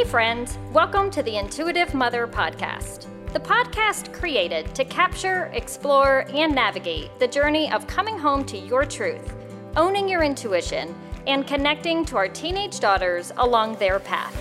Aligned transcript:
Hey, 0.00 0.06
friends, 0.06 0.56
welcome 0.72 1.10
to 1.10 1.22
the 1.22 1.36
Intuitive 1.36 1.92
Mother 1.92 2.26
Podcast, 2.26 3.04
the 3.34 3.38
podcast 3.38 4.14
created 4.14 4.74
to 4.74 4.82
capture, 4.82 5.50
explore, 5.52 6.24
and 6.32 6.54
navigate 6.54 7.10
the 7.18 7.28
journey 7.28 7.70
of 7.70 7.86
coming 7.86 8.16
home 8.16 8.46
to 8.46 8.56
your 8.56 8.86
truth, 8.86 9.34
owning 9.76 10.08
your 10.08 10.22
intuition, 10.22 10.94
and 11.26 11.46
connecting 11.46 12.06
to 12.06 12.16
our 12.16 12.28
teenage 12.28 12.80
daughters 12.80 13.30
along 13.36 13.74
their 13.74 14.00
path. 14.00 14.34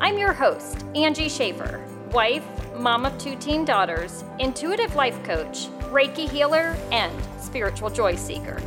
I'm 0.00 0.18
your 0.18 0.32
host, 0.32 0.84
Angie 0.96 1.28
Schaffer, 1.28 1.80
wife, 2.10 2.44
mom 2.74 3.06
of 3.06 3.16
two 3.18 3.36
teen 3.36 3.64
daughters, 3.64 4.24
intuitive 4.40 4.96
life 4.96 5.22
coach, 5.22 5.68
Reiki 5.92 6.28
healer, 6.28 6.76
and 6.90 7.14
spiritual 7.40 7.88
joy 7.88 8.16
seeker. 8.16 8.60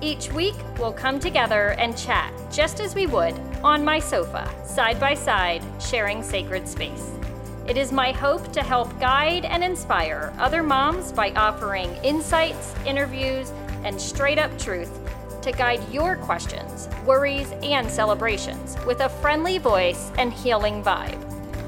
Each 0.00 0.32
week, 0.32 0.56
we'll 0.76 0.92
come 0.92 1.20
together 1.20 1.76
and 1.78 1.96
chat 1.96 2.32
just 2.50 2.80
as 2.80 2.96
we 2.96 3.06
would 3.06 3.40
on 3.64 3.84
my 3.84 3.98
sofa, 3.98 4.48
side 4.64 5.00
by 5.00 5.14
side, 5.14 5.62
sharing 5.80 6.22
sacred 6.22 6.68
space. 6.68 7.12
It 7.66 7.76
is 7.76 7.92
my 7.92 8.12
hope 8.12 8.52
to 8.52 8.62
help 8.62 8.98
guide 9.00 9.44
and 9.44 9.62
inspire 9.62 10.32
other 10.38 10.62
moms 10.62 11.12
by 11.12 11.32
offering 11.32 11.94
insights, 12.04 12.74
interviews, 12.86 13.52
and 13.84 14.00
straight 14.00 14.38
up 14.38 14.56
truth 14.58 14.90
to 15.42 15.52
guide 15.52 15.80
your 15.92 16.16
questions, 16.16 16.88
worries, 17.04 17.52
and 17.62 17.90
celebrations 17.90 18.76
with 18.86 19.00
a 19.00 19.08
friendly 19.08 19.58
voice 19.58 20.12
and 20.18 20.32
healing 20.32 20.82
vibe. 20.82 21.22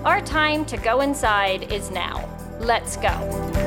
Our 0.04 0.20
time 0.20 0.64
to 0.66 0.76
go 0.76 1.00
inside 1.00 1.72
is 1.72 1.90
now. 1.90 2.26
Let's 2.60 2.96
go. 2.96 3.60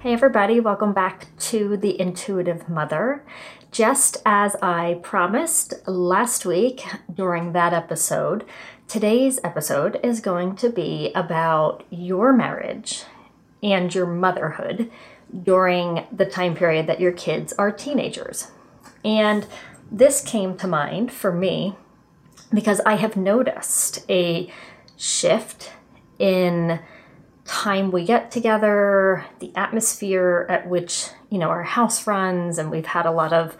Hey, 0.00 0.14
everybody, 0.14 0.60
welcome 0.60 0.94
back 0.94 1.26
to 1.50 1.76
The 1.76 2.00
Intuitive 2.00 2.68
Mother. 2.70 3.22
Just 3.70 4.16
as 4.26 4.56
I 4.56 4.98
promised 5.00 5.74
last 5.86 6.44
week 6.44 6.84
during 7.12 7.52
that 7.52 7.72
episode, 7.72 8.44
today's 8.88 9.38
episode 9.44 10.00
is 10.02 10.20
going 10.20 10.56
to 10.56 10.70
be 10.70 11.12
about 11.14 11.84
your 11.88 12.32
marriage 12.32 13.04
and 13.62 13.94
your 13.94 14.06
motherhood 14.06 14.90
during 15.44 16.04
the 16.10 16.26
time 16.26 16.56
period 16.56 16.88
that 16.88 17.00
your 17.00 17.12
kids 17.12 17.52
are 17.52 17.70
teenagers. 17.70 18.48
And 19.04 19.46
this 19.88 20.20
came 20.20 20.56
to 20.56 20.66
mind 20.66 21.12
for 21.12 21.30
me 21.30 21.76
because 22.52 22.80
I 22.80 22.96
have 22.96 23.16
noticed 23.16 24.04
a 24.10 24.52
shift 24.96 25.70
in 26.18 26.80
time 27.44 27.92
we 27.92 28.04
get 28.04 28.32
together, 28.32 29.26
the 29.38 29.52
atmosphere 29.54 30.46
at 30.48 30.68
which, 30.68 31.10
you 31.30 31.38
know, 31.38 31.48
our 31.48 31.62
house 31.62 32.06
runs, 32.06 32.58
and 32.58 32.70
we've 32.70 32.86
had 32.86 33.06
a 33.06 33.12
lot 33.12 33.32
of 33.32 33.56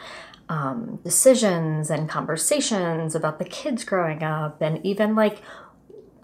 um, 0.48 0.98
decisions 1.04 1.90
and 1.90 2.08
conversations 2.08 3.14
about 3.14 3.38
the 3.38 3.44
kids 3.44 3.84
growing 3.84 4.22
up, 4.22 4.60
and 4.60 4.84
even 4.84 5.14
like, 5.14 5.40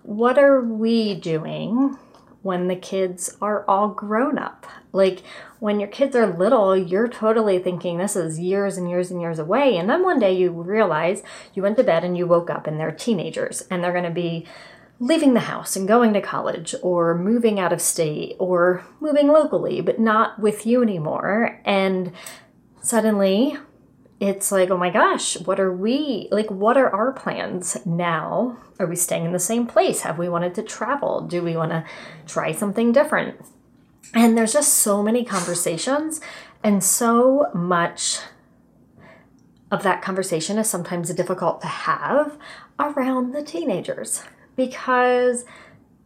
what 0.02 0.38
are 0.38 0.60
we 0.60 1.14
doing 1.14 1.96
when 2.42 2.68
the 2.68 2.76
kids 2.76 3.36
are 3.40 3.64
all 3.68 3.88
grown 3.88 4.38
up? 4.38 4.66
Like, 4.92 5.22
when 5.58 5.80
your 5.80 5.88
kids 5.88 6.14
are 6.14 6.26
little, 6.26 6.76
you're 6.76 7.08
totally 7.08 7.58
thinking 7.58 7.98
this 7.98 8.14
is 8.14 8.38
years 8.38 8.76
and 8.76 8.88
years 8.88 9.10
and 9.10 9.20
years 9.20 9.38
away. 9.38 9.76
And 9.76 9.88
then 9.88 10.02
one 10.02 10.18
day 10.18 10.36
you 10.36 10.50
realize 10.50 11.22
you 11.54 11.62
went 11.62 11.76
to 11.78 11.84
bed 11.84 12.04
and 12.04 12.16
you 12.16 12.26
woke 12.26 12.50
up 12.50 12.66
and 12.66 12.78
they're 12.78 12.92
teenagers 12.92 13.62
and 13.70 13.82
they're 13.82 13.92
going 13.92 14.04
to 14.04 14.10
be 14.10 14.46
leaving 14.98 15.34
the 15.34 15.40
house 15.40 15.76
and 15.76 15.86
going 15.86 16.12
to 16.14 16.20
college 16.20 16.74
or 16.82 17.16
moving 17.16 17.60
out 17.60 17.72
of 17.72 17.80
state 17.80 18.34
or 18.38 18.84
moving 19.00 19.28
locally 19.28 19.80
but 19.80 19.98
not 19.98 20.38
with 20.38 20.66
you 20.66 20.82
anymore. 20.82 21.60
And 21.64 22.12
suddenly 22.80 23.58
it's 24.18 24.50
like 24.50 24.70
oh 24.70 24.78
my 24.78 24.88
gosh 24.88 25.38
what 25.40 25.60
are 25.60 25.72
we 25.72 26.26
like 26.30 26.50
what 26.50 26.76
are 26.76 26.90
our 26.94 27.12
plans 27.12 27.76
now? 27.84 28.56
Are 28.78 28.86
we 28.86 28.96
staying 28.96 29.26
in 29.26 29.32
the 29.32 29.38
same 29.38 29.66
place? 29.66 30.00
Have 30.00 30.18
we 30.18 30.28
wanted 30.28 30.54
to 30.54 30.62
travel? 30.62 31.20
Do 31.20 31.42
we 31.42 31.56
want 31.56 31.72
to 31.72 31.84
try 32.26 32.52
something 32.52 32.92
different? 32.92 33.36
And 34.14 34.36
there's 34.36 34.52
just 34.52 34.74
so 34.74 35.02
many 35.02 35.24
conversations 35.24 36.20
and 36.62 36.82
so 36.82 37.50
much 37.54 38.20
of 39.70 39.82
that 39.82 40.00
conversation 40.00 40.58
is 40.58 40.70
sometimes 40.70 41.12
difficult 41.12 41.60
to 41.60 41.66
have 41.66 42.38
around 42.78 43.32
the 43.32 43.42
teenagers 43.42 44.22
because 44.56 45.44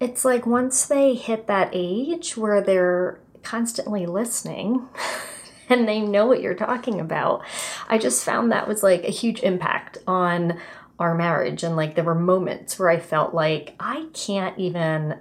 it's 0.01 0.25
like 0.25 0.47
once 0.47 0.87
they 0.87 1.15
hit 1.15 1.47
that 1.47 1.71
age 1.73 2.37
where 2.37 2.61
they're 2.61 3.21
constantly 3.43 4.07
listening 4.07 4.89
and 5.69 5.89
they 5.89 6.01
know 6.01 6.27
what 6.27 6.43
you're 6.43 6.55
talking 6.55 7.01
about, 7.01 7.43
I 7.89 7.99
just 7.99 8.25
found 8.25 8.51
that 8.51 8.69
was 8.69 8.83
like 8.83 9.05
a 9.05 9.11
huge 9.11 9.43
impact 9.43 9.99
on 10.07 10.59
our 10.99 11.15
marriage. 11.15 11.63
And 11.63 11.77
like 11.77 11.95
there 11.95 12.05
were 12.05 12.15
moments 12.15 12.79
where 12.79 12.91
I 12.91 12.99
felt 12.99 13.35
like 13.35 13.75
I 13.81 14.09
can't 14.13 14.59
even 14.59 15.19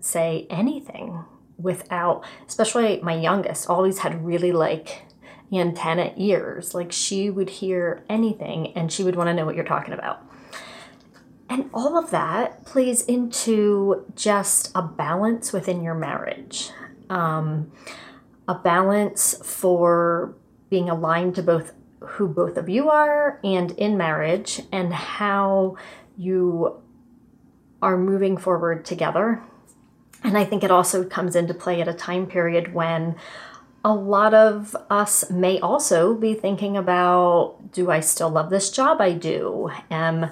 say 0.00 0.46
anything 0.50 1.24
without, 1.58 2.24
especially 2.46 3.00
my 3.02 3.14
youngest, 3.14 3.68
always 3.68 3.98
had 3.98 4.24
really 4.24 4.52
like 4.52 5.02
antenna 5.52 6.12
ears. 6.16 6.74
Like 6.74 6.92
she 6.92 7.30
would 7.30 7.50
hear 7.50 8.04
anything 8.08 8.72
and 8.76 8.92
she 8.92 9.02
would 9.02 9.16
want 9.16 9.28
to 9.28 9.34
know 9.34 9.46
what 9.46 9.56
you're 9.56 9.64
talking 9.64 9.94
about. 9.94 10.22
And 11.48 11.70
all 11.72 11.96
of 11.96 12.10
that 12.10 12.64
plays 12.64 13.02
into 13.02 14.04
just 14.14 14.72
a 14.74 14.82
balance 14.82 15.52
within 15.52 15.82
your 15.82 15.94
marriage, 15.94 16.70
um, 17.08 17.70
a 18.48 18.54
balance 18.54 19.38
for 19.44 20.34
being 20.70 20.88
aligned 20.88 21.36
to 21.36 21.42
both 21.42 21.72
who 22.00 22.28
both 22.28 22.56
of 22.56 22.68
you 22.68 22.88
are 22.90 23.40
and 23.42 23.72
in 23.72 23.96
marriage, 23.96 24.62
and 24.70 24.92
how 24.92 25.76
you 26.16 26.80
are 27.82 27.96
moving 27.96 28.36
forward 28.36 28.84
together. 28.84 29.42
And 30.22 30.36
I 30.36 30.44
think 30.44 30.64
it 30.64 30.70
also 30.70 31.04
comes 31.04 31.36
into 31.36 31.54
play 31.54 31.80
at 31.80 31.88
a 31.88 31.94
time 31.94 32.26
period 32.26 32.74
when 32.74 33.16
a 33.84 33.94
lot 33.94 34.34
of 34.34 34.74
us 34.90 35.30
may 35.30 35.60
also 35.60 36.14
be 36.14 36.34
thinking 36.34 36.76
about 36.76 37.72
do 37.72 37.90
I 37.90 38.00
still 38.00 38.30
love 38.30 38.50
this 38.50 38.70
job 38.70 39.00
I 39.00 39.12
do? 39.12 39.70
Am 39.90 40.30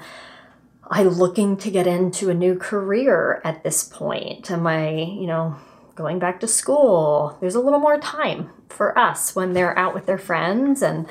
I 0.91 1.03
looking 1.03 1.57
to 1.59 1.71
get 1.71 1.87
into 1.87 2.31
a 2.31 2.35
new 2.35 2.57
career 2.57 3.41
at 3.45 3.63
this 3.65 3.85
point? 3.85 4.51
Am 4.51 4.67
I, 4.67 4.91
you 4.91 5.27
know, 5.27 5.57
going 5.95 6.19
back 6.19 6.41
to 6.41 6.49
school? 6.49 7.37
There's 7.41 7.55
a 7.55 7.61
little 7.61 7.79
more 7.79 7.99
time 7.99 8.51
for 8.69 8.99
us 8.99 9.35
when 9.35 9.53
they're 9.53 9.79
out 9.79 9.95
with 9.95 10.07
their 10.07 10.19
friends 10.19 10.83
and 10.83 11.09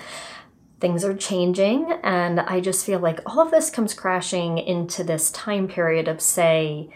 things 0.80 1.04
are 1.06 1.16
changing. 1.16 1.92
And 2.04 2.40
I 2.42 2.60
just 2.60 2.86
feel 2.86 3.00
like 3.00 3.20
all 3.26 3.40
of 3.40 3.52
this 3.52 3.70
comes 3.70 3.94
crashing 3.94 4.58
into 4.58 5.04
this 5.04 5.32
time 5.32 5.68
period 5.68 6.08
of, 6.08 6.22
say, 6.22 6.90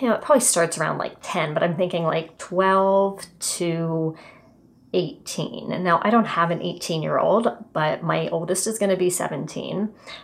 you 0.00 0.08
know, 0.08 0.14
it 0.14 0.22
probably 0.22 0.40
starts 0.40 0.78
around 0.78 0.98
like 0.98 1.16
10, 1.22 1.54
but 1.54 1.62
I'm 1.62 1.76
thinking 1.76 2.04
like 2.04 2.38
12 2.38 3.26
to 3.40 4.16
18. 4.92 5.72
And 5.72 5.84
now 5.84 6.00
I 6.02 6.10
don't 6.10 6.26
have 6.26 6.50
an 6.50 6.62
18 6.62 7.02
year 7.02 7.18
old, 7.18 7.48
but 7.72 8.02
my 8.02 8.28
oldest 8.28 8.66
is 8.66 8.78
going 8.78 8.90
to 8.90 8.96
be 8.96 9.10
17. 9.10 9.76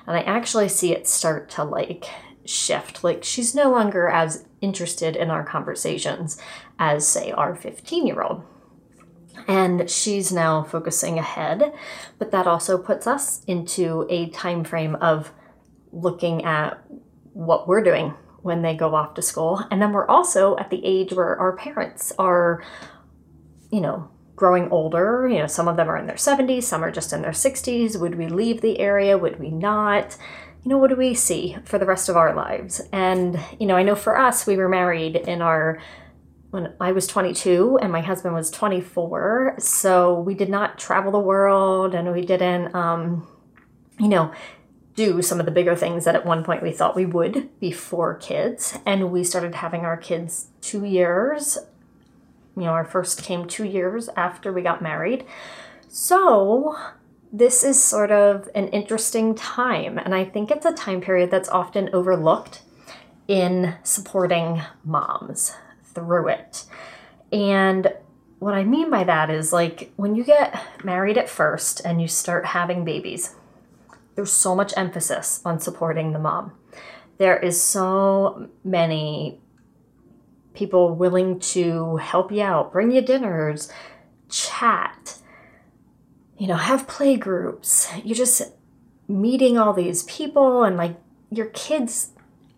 And 0.06 0.16
I 0.16 0.20
actually 0.20 0.68
see 0.68 0.92
it 0.92 1.06
start 1.06 1.50
to 1.50 1.64
like 1.64 2.06
shift. 2.44 3.04
Like 3.04 3.24
she's 3.24 3.54
no 3.54 3.70
longer 3.70 4.08
as 4.08 4.46
interested 4.60 5.16
in 5.16 5.30
our 5.30 5.44
conversations 5.44 6.40
as, 6.78 7.06
say, 7.06 7.30
our 7.32 7.54
15 7.54 8.06
year 8.06 8.22
old. 8.22 8.42
And 9.46 9.90
she's 9.90 10.32
now 10.32 10.62
focusing 10.62 11.18
ahead, 11.18 11.74
but 12.18 12.30
that 12.30 12.46
also 12.46 12.78
puts 12.78 13.06
us 13.06 13.44
into 13.44 14.06
a 14.08 14.30
time 14.30 14.64
frame 14.64 14.94
of 14.96 15.32
looking 15.92 16.44
at 16.44 16.82
what 17.32 17.68
we're 17.68 17.82
doing 17.82 18.14
when 18.42 18.62
they 18.62 18.76
go 18.76 18.94
off 18.94 19.14
to 19.14 19.22
school. 19.22 19.62
And 19.70 19.82
then 19.82 19.92
we're 19.92 20.06
also 20.06 20.56
at 20.56 20.70
the 20.70 20.84
age 20.84 21.12
where 21.12 21.38
our 21.38 21.56
parents 21.56 22.12
are, 22.18 22.62
you 23.70 23.80
know, 23.80 24.08
growing 24.36 24.70
older. 24.70 25.28
You 25.28 25.38
know, 25.38 25.46
some 25.46 25.68
of 25.68 25.76
them 25.76 25.88
are 25.88 25.96
in 25.96 26.06
their 26.06 26.16
70s, 26.16 26.64
some 26.64 26.84
are 26.84 26.90
just 26.90 27.12
in 27.12 27.22
their 27.22 27.32
60s. 27.32 27.98
Would 27.98 28.16
we 28.16 28.28
leave 28.28 28.60
the 28.60 28.80
area? 28.80 29.18
Would 29.18 29.38
we 29.38 29.50
not? 29.50 30.16
You 30.62 30.70
know, 30.70 30.78
what 30.78 30.90
do 30.90 30.96
we 30.96 31.14
see 31.14 31.56
for 31.64 31.78
the 31.78 31.86
rest 31.86 32.08
of 32.08 32.16
our 32.16 32.34
lives? 32.34 32.80
And, 32.92 33.38
you 33.60 33.66
know, 33.66 33.76
I 33.76 33.82
know 33.82 33.94
for 33.94 34.18
us, 34.18 34.46
we 34.46 34.56
were 34.56 34.68
married 34.68 35.16
in 35.16 35.42
our 35.42 35.80
when 36.50 36.72
I 36.80 36.92
was 36.92 37.08
22 37.08 37.80
and 37.82 37.90
my 37.90 38.00
husband 38.00 38.32
was 38.32 38.48
24. 38.48 39.56
So 39.58 40.20
we 40.20 40.34
did 40.34 40.48
not 40.48 40.78
travel 40.78 41.10
the 41.10 41.18
world 41.18 41.94
and 41.96 42.12
we 42.12 42.24
didn't, 42.24 42.72
um, 42.76 43.26
you 43.98 44.06
know, 44.06 44.32
do 44.94 45.20
some 45.20 45.40
of 45.40 45.46
the 45.46 45.52
bigger 45.52 45.74
things 45.74 46.04
that 46.04 46.14
at 46.14 46.24
one 46.24 46.44
point 46.44 46.62
we 46.62 46.70
thought 46.70 46.94
we 46.94 47.06
would 47.06 47.50
before 47.58 48.14
kids. 48.14 48.78
And 48.86 49.10
we 49.10 49.24
started 49.24 49.56
having 49.56 49.80
our 49.80 49.96
kids 49.96 50.48
two 50.60 50.84
years 50.84 51.58
you 52.56 52.64
know, 52.64 52.70
our 52.70 52.84
first 52.84 53.22
came 53.22 53.46
two 53.46 53.64
years 53.64 54.08
after 54.16 54.52
we 54.52 54.62
got 54.62 54.82
married. 54.82 55.24
So, 55.88 56.76
this 57.32 57.64
is 57.64 57.82
sort 57.82 58.12
of 58.12 58.48
an 58.54 58.68
interesting 58.68 59.34
time, 59.34 59.98
and 59.98 60.14
I 60.14 60.24
think 60.24 60.50
it's 60.50 60.66
a 60.66 60.72
time 60.72 61.00
period 61.00 61.30
that's 61.30 61.48
often 61.48 61.90
overlooked 61.92 62.62
in 63.26 63.74
supporting 63.82 64.62
moms 64.84 65.54
through 65.82 66.28
it. 66.28 66.64
And 67.32 67.92
what 68.38 68.54
I 68.54 68.64
mean 68.64 68.90
by 68.90 69.04
that 69.04 69.30
is 69.30 69.52
like 69.52 69.92
when 69.96 70.14
you 70.14 70.22
get 70.22 70.60
married 70.84 71.18
at 71.18 71.28
first 71.28 71.80
and 71.84 72.00
you 72.00 72.08
start 72.08 72.46
having 72.46 72.84
babies, 72.84 73.34
there's 74.14 74.32
so 74.32 74.54
much 74.54 74.72
emphasis 74.76 75.40
on 75.44 75.58
supporting 75.58 76.12
the 76.12 76.18
mom. 76.18 76.52
There 77.18 77.38
is 77.38 77.60
so 77.60 78.48
many 78.62 79.40
people 80.54 80.94
willing 80.94 81.38
to 81.40 81.96
help 81.96 82.32
you 82.32 82.42
out, 82.42 82.72
bring 82.72 82.90
you 82.90 83.02
dinners, 83.02 83.70
chat, 84.28 85.18
you 86.38 86.46
know, 86.46 86.56
have 86.56 86.88
play 86.88 87.16
groups. 87.16 87.88
You're 88.02 88.16
just 88.16 88.42
meeting 89.06 89.58
all 89.58 89.72
these 89.72 90.04
people 90.04 90.64
and 90.64 90.76
like 90.76 90.96
your 91.30 91.46
kids 91.46 92.10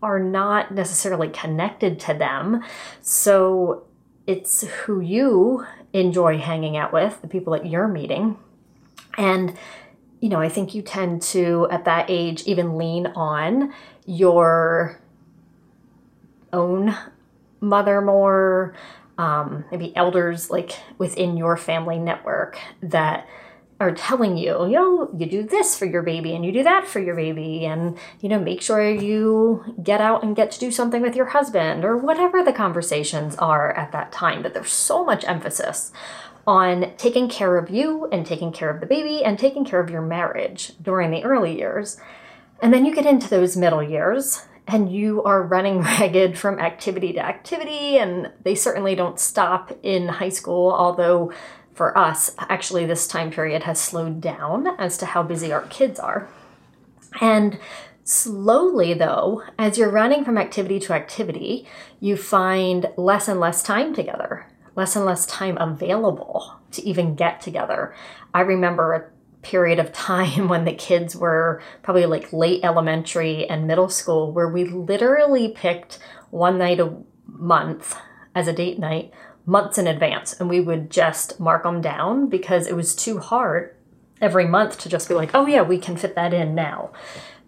are 0.03 0.21
not 0.21 0.73
necessarily 0.73 1.29
connected 1.29 1.99
to 2.01 2.15
them. 2.15 2.63
So 3.01 3.85
it's 4.27 4.63
who 4.63 5.01
you 5.01 5.67
enjoy 5.93 6.39
hanging 6.39 6.77
out 6.77 6.93
with, 6.93 7.21
the 7.23 7.29
people 7.29 7.53
that 7.55 7.67
you're 7.67 7.89
meeting. 7.89 8.37
And, 9.17 9.57
you 10.21 10.29
know, 10.29 10.41
I 10.41 10.49
think 10.49 10.75
you 10.75 10.83
tend 10.83 11.23
to, 11.23 11.67
at 11.71 11.85
that 11.87 12.07
age, 12.09 12.43
even 12.45 12.77
lean 12.77 13.07
on 13.09 13.73
your 14.05 15.01
own 16.53 16.95
mother 17.61 18.01
more, 18.01 18.75
um, 19.19 19.65
maybe 19.71 19.95
elders 19.97 20.51
like 20.51 20.73
within 20.99 21.37
your 21.37 21.57
family 21.57 21.99
network 21.99 22.59
that 22.83 23.27
are 23.79 23.93
telling 23.93 24.39
you, 24.39 24.65
you 24.65 24.73
know, 24.73 25.11
you 25.19 25.27
do 25.27 25.43
this 25.43 25.79
for 25.79 25.85
your 25.85 26.03
baby 26.03 26.35
and 26.35 26.47
you 26.47 26.51
do 26.51 26.63
that 26.63 26.87
for 26.87 26.99
your 26.99 27.15
baby, 27.15 27.67
and, 27.67 27.99
you 28.21 28.29
know, 28.29 28.39
make 28.39 28.63
sure 28.63 28.89
you 28.91 29.63
get 29.83 30.01
out 30.01 30.23
and 30.23 30.35
get 30.35 30.51
to 30.51 30.59
do 30.59 30.71
something 30.71 31.03
with 31.03 31.15
your 31.15 31.27
husband 31.27 31.85
or 31.85 31.97
whatever 31.97 32.43
the 32.43 32.55
conversations 32.55 33.37
are 33.37 33.73
at 33.73 33.93
that 33.93 34.13
time. 34.13 34.43
But 34.43 34.55
there's 34.55 34.73
so 34.73 35.05
much 35.05 35.25
emphasis 35.27 35.93
on 36.47 36.93
taking 36.97 37.29
care 37.29 37.59
of 37.59 37.69
you 37.69 38.09
and 38.11 38.25
taking 38.25 38.51
care 38.51 38.71
of 38.71 38.81
the 38.81 38.87
baby 38.87 39.23
and 39.23 39.39
taking 39.39 39.65
care 39.65 39.81
of 39.81 39.91
your 39.91 40.01
marriage 40.01 40.73
during 40.81 41.11
the 41.11 41.25
early 41.25 41.59
years. 41.59 41.99
And 42.63 42.73
then 42.73 42.87
you 42.87 42.95
get 42.95 43.05
into 43.05 43.29
those 43.29 43.59
middle 43.59 43.83
years 43.83 44.47
and 44.67 44.91
you 44.91 45.23
are 45.23 45.43
running 45.43 45.81
ragged 45.83 46.39
from 46.39 46.59
activity 46.59 47.13
to 47.15 47.25
activity, 47.25 47.99
and 47.99 48.31
they 48.43 48.55
certainly 48.55 48.95
don't 48.95 49.21
stop 49.21 49.77
in 49.83 50.09
high 50.09 50.31
school, 50.31 50.73
although 50.73 51.33
for 51.77 51.97
us, 51.97 52.35
actually, 52.39 52.87
this 52.87 53.07
time 53.07 53.31
period 53.31 53.65
has 53.65 53.79
slowed 53.79 54.21
down 54.21 54.67
as 54.79 54.97
to 54.99 55.07
how 55.07 55.23
busy 55.23 55.53
our 55.53 55.63
kids 55.63 56.01
are. 56.01 56.27
And 57.21 57.59
slowly, 58.03 58.95
though, 58.95 59.43
as 59.59 59.77
you're 59.77 59.91
running 59.91 60.25
from 60.25 60.39
activity 60.39 60.81
to 60.81 60.95
activity, 60.95 61.67
you 62.01 62.17
find 62.17 62.87
less 62.97 63.29
and 63.29 63.39
less 63.39 63.63
time 63.63 63.95
together, 63.95 64.47
less 64.75 64.97
and 64.97 65.05
less 65.05 65.27
time 65.27 65.59
available 65.59 66.55
to 66.71 66.83
even 66.83 67.15
get 67.15 67.43
together. 67.43 67.95
I 68.33 68.41
remember 68.41 69.13
period 69.47 69.79
of 69.79 69.93
time 69.93 70.49
when 70.53 70.65
the 70.65 70.75
kids 70.75 71.15
were 71.15 71.63
probably 71.83 72.07
like 72.07 72.33
late 72.33 72.61
elementary 72.65 73.49
and 73.49 73.67
middle 73.67 73.89
school 73.89 74.33
where 74.33 74.49
we 74.49 74.65
literally 74.65 75.49
picked 75.49 75.99
one 76.31 76.59
night 76.59 76.81
a 76.81 76.93
month 77.27 77.97
as 78.35 78.49
a 78.49 78.53
date 78.53 78.79
night 78.79 79.13
months 79.47 79.79
in 79.79 79.87
advance 79.87 80.39
and 80.41 80.49
we 80.49 80.61
would 80.61 80.91
just 80.91 81.39
mark 81.39 81.63
them 81.63 81.81
down 81.81 82.29
because 82.29 82.67
it 82.67 82.75
was 82.75 82.97
too 82.97 83.19
hard 83.19 83.75
every 84.21 84.47
month 84.47 84.79
to 84.79 84.89
just 84.89 85.09
be 85.09 85.15
like, 85.15 85.31
oh 85.35 85.47
yeah, 85.47 85.63
we 85.63 85.79
can 85.79 85.97
fit 85.97 86.17
that 86.17 86.35
in 86.35 86.55
now. 86.55 86.91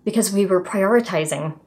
Because 0.05 0.33
we 0.33 0.47
were 0.47 0.63
prioritizing 0.63 1.59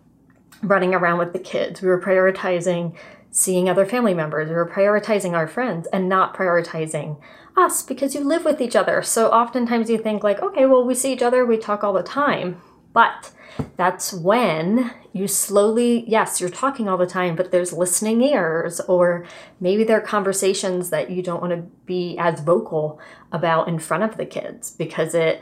running 0.64 0.94
around 0.94 1.20
with 1.20 1.34
the 1.34 1.40
kids, 1.40 1.82
we 1.82 1.90
were 1.90 2.00
prioritizing 2.00 2.96
seeing 3.32 3.70
other 3.70 3.86
family 3.86 4.14
members, 4.14 4.50
were 4.50 4.70
prioritizing 4.70 5.34
our 5.34 5.48
friends 5.48 5.88
and 5.94 6.10
not 6.10 6.36
prioritizing 6.36 7.18
us 7.56 7.82
because 7.82 8.14
you 8.14 8.22
live 8.22 8.46
with 8.46 8.62
each 8.62 8.76
other. 8.76 9.02
So 9.02 9.30
oftentimes 9.30 9.90
you 9.90 9.98
think, 9.98 10.24
like, 10.24 10.42
okay, 10.42 10.66
well, 10.66 10.86
we 10.86 10.94
see 10.94 11.14
each 11.14 11.22
other, 11.22 11.46
we 11.46 11.58
talk 11.58 11.84
all 11.84 11.94
the 11.94 12.04
time. 12.04 12.62
But 12.94 13.32
that's 13.78 14.14
when 14.14 14.94
you 15.14 15.28
slowly, 15.28 16.06
yes, 16.08 16.40
you're 16.40 16.50
talking 16.50 16.88
all 16.88 16.98
the 16.98 17.06
time, 17.06 17.36
but 17.36 17.52
there's 17.52 17.74
listening 17.74 18.22
ears, 18.22 18.80
or 18.82 19.26
maybe 19.60 19.84
there 19.84 19.98
are 19.98 20.02
conversations 20.02 20.90
that 20.90 21.10
you 21.10 21.22
don't 21.22 21.42
want 21.42 21.54
to 21.54 21.70
be 21.86 22.18
as 22.18 22.42
vocal 22.42 23.00
about 23.32 23.68
in 23.68 23.80
front 23.80 24.04
of 24.04 24.18
the 24.18 24.26
kids 24.26 24.72
because 24.72 25.14
it, 25.14 25.42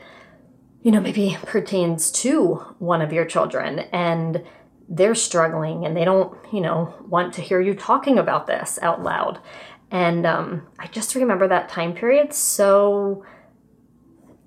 you 0.82 0.90
know, 0.90 1.00
maybe 1.00 1.36
pertains 1.42 2.10
to 2.10 2.54
one 2.78 3.02
of 3.02 3.12
your 3.12 3.24
children 3.24 3.80
and 3.92 4.44
they're 4.90 5.14
struggling 5.14 5.86
and 5.86 5.96
they 5.96 6.04
don't, 6.04 6.36
you 6.52 6.60
know, 6.60 6.92
want 7.06 7.32
to 7.34 7.40
hear 7.40 7.60
you 7.60 7.74
talking 7.74 8.18
about 8.18 8.48
this 8.48 8.78
out 8.82 9.02
loud. 9.02 9.38
And 9.92 10.26
um, 10.26 10.66
I 10.78 10.88
just 10.88 11.14
remember 11.14 11.48
that 11.48 11.68
time 11.68 11.94
period 11.94 12.32
so 12.32 13.24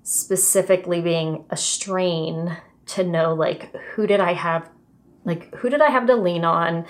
specifically 0.02 1.00
being 1.00 1.44
a 1.48 1.56
strain 1.56 2.56
to 2.86 3.02
know 3.02 3.32
like 3.32 3.74
who 3.94 4.06
did 4.06 4.20
I 4.20 4.34
have 4.34 4.68
like 5.24 5.54
who 5.54 5.70
did 5.70 5.80
I 5.80 5.88
have 5.88 6.06
to 6.08 6.14
lean 6.14 6.44
on 6.44 6.84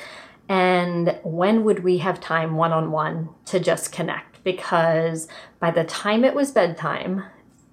and 0.49 1.17
when 1.23 1.63
would 1.63 1.85
we 1.85 1.99
have 1.99 2.21
time 2.21 2.57
one 2.57 2.73
on 2.73 2.91
one 2.91 3.29
to 3.47 3.61
just 3.61 3.93
connect 3.93 4.43
because 4.43 5.29
by 5.61 5.71
the 5.71 5.85
time 5.85 6.25
it 6.25 6.35
was 6.35 6.51
bedtime 6.51 7.23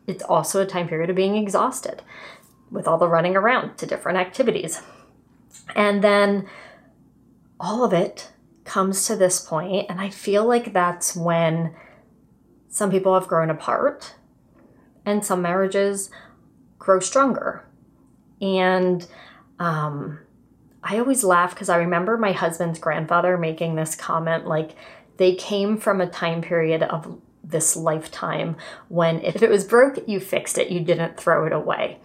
it's 0.06 0.24
also 0.24 0.62
a 0.62 0.66
time 0.68 0.88
period 0.88 1.10
of 1.10 1.16
being 1.16 1.36
exhausted 1.36 2.04
with 2.70 2.88
all 2.88 3.00
the 3.00 3.08
running 3.08 3.36
around 3.36 3.78
to 3.78 3.86
different 3.86 4.18
activities. 4.18 4.82
And 5.76 6.04
then 6.04 6.48
all 7.60 7.84
of 7.84 7.94
it 7.94 8.32
comes 8.64 9.06
to 9.08 9.16
this 9.16 9.40
point 9.40 9.88
and 9.90 10.00
I 10.00 10.10
feel 10.10 10.46
like 10.46 10.74
that's 10.74 11.16
when 11.16 11.74
some 12.70 12.90
people 12.90 13.14
have 13.14 13.28
grown 13.28 13.50
apart 13.50 14.16
and 15.06 15.26
some 15.26 15.42
marriages 15.42 16.10
grow 16.80 17.00
stronger. 17.00 17.66
And 18.40 19.06
um, 19.60 20.20
I 20.84 20.98
always 21.00 21.24
laugh 21.24 21.54
because 21.54 21.70
I 21.70 21.78
remember 21.78 22.18
my 22.18 22.32
husband's 22.32 22.80
grandfather 22.80 23.38
making 23.38 23.76
this 23.76 23.96
comment 23.96 24.48
like 24.48 24.72
they 25.18 25.36
came 25.36 25.78
from 25.78 26.02
a 26.02 26.08
time 26.08 26.42
period 26.42 26.82
of 26.82 27.22
this 27.44 27.76
lifetime 27.76 28.56
when 28.88 29.20
if 29.22 29.42
it 29.42 29.50
was 29.50 29.64
broke, 29.64 30.08
you 30.08 30.20
fixed 30.20 30.58
it, 30.58 30.70
you 30.70 30.80
didn't 30.80 31.18
throw 31.18 31.46
it 31.46 31.54
away. 31.54 32.00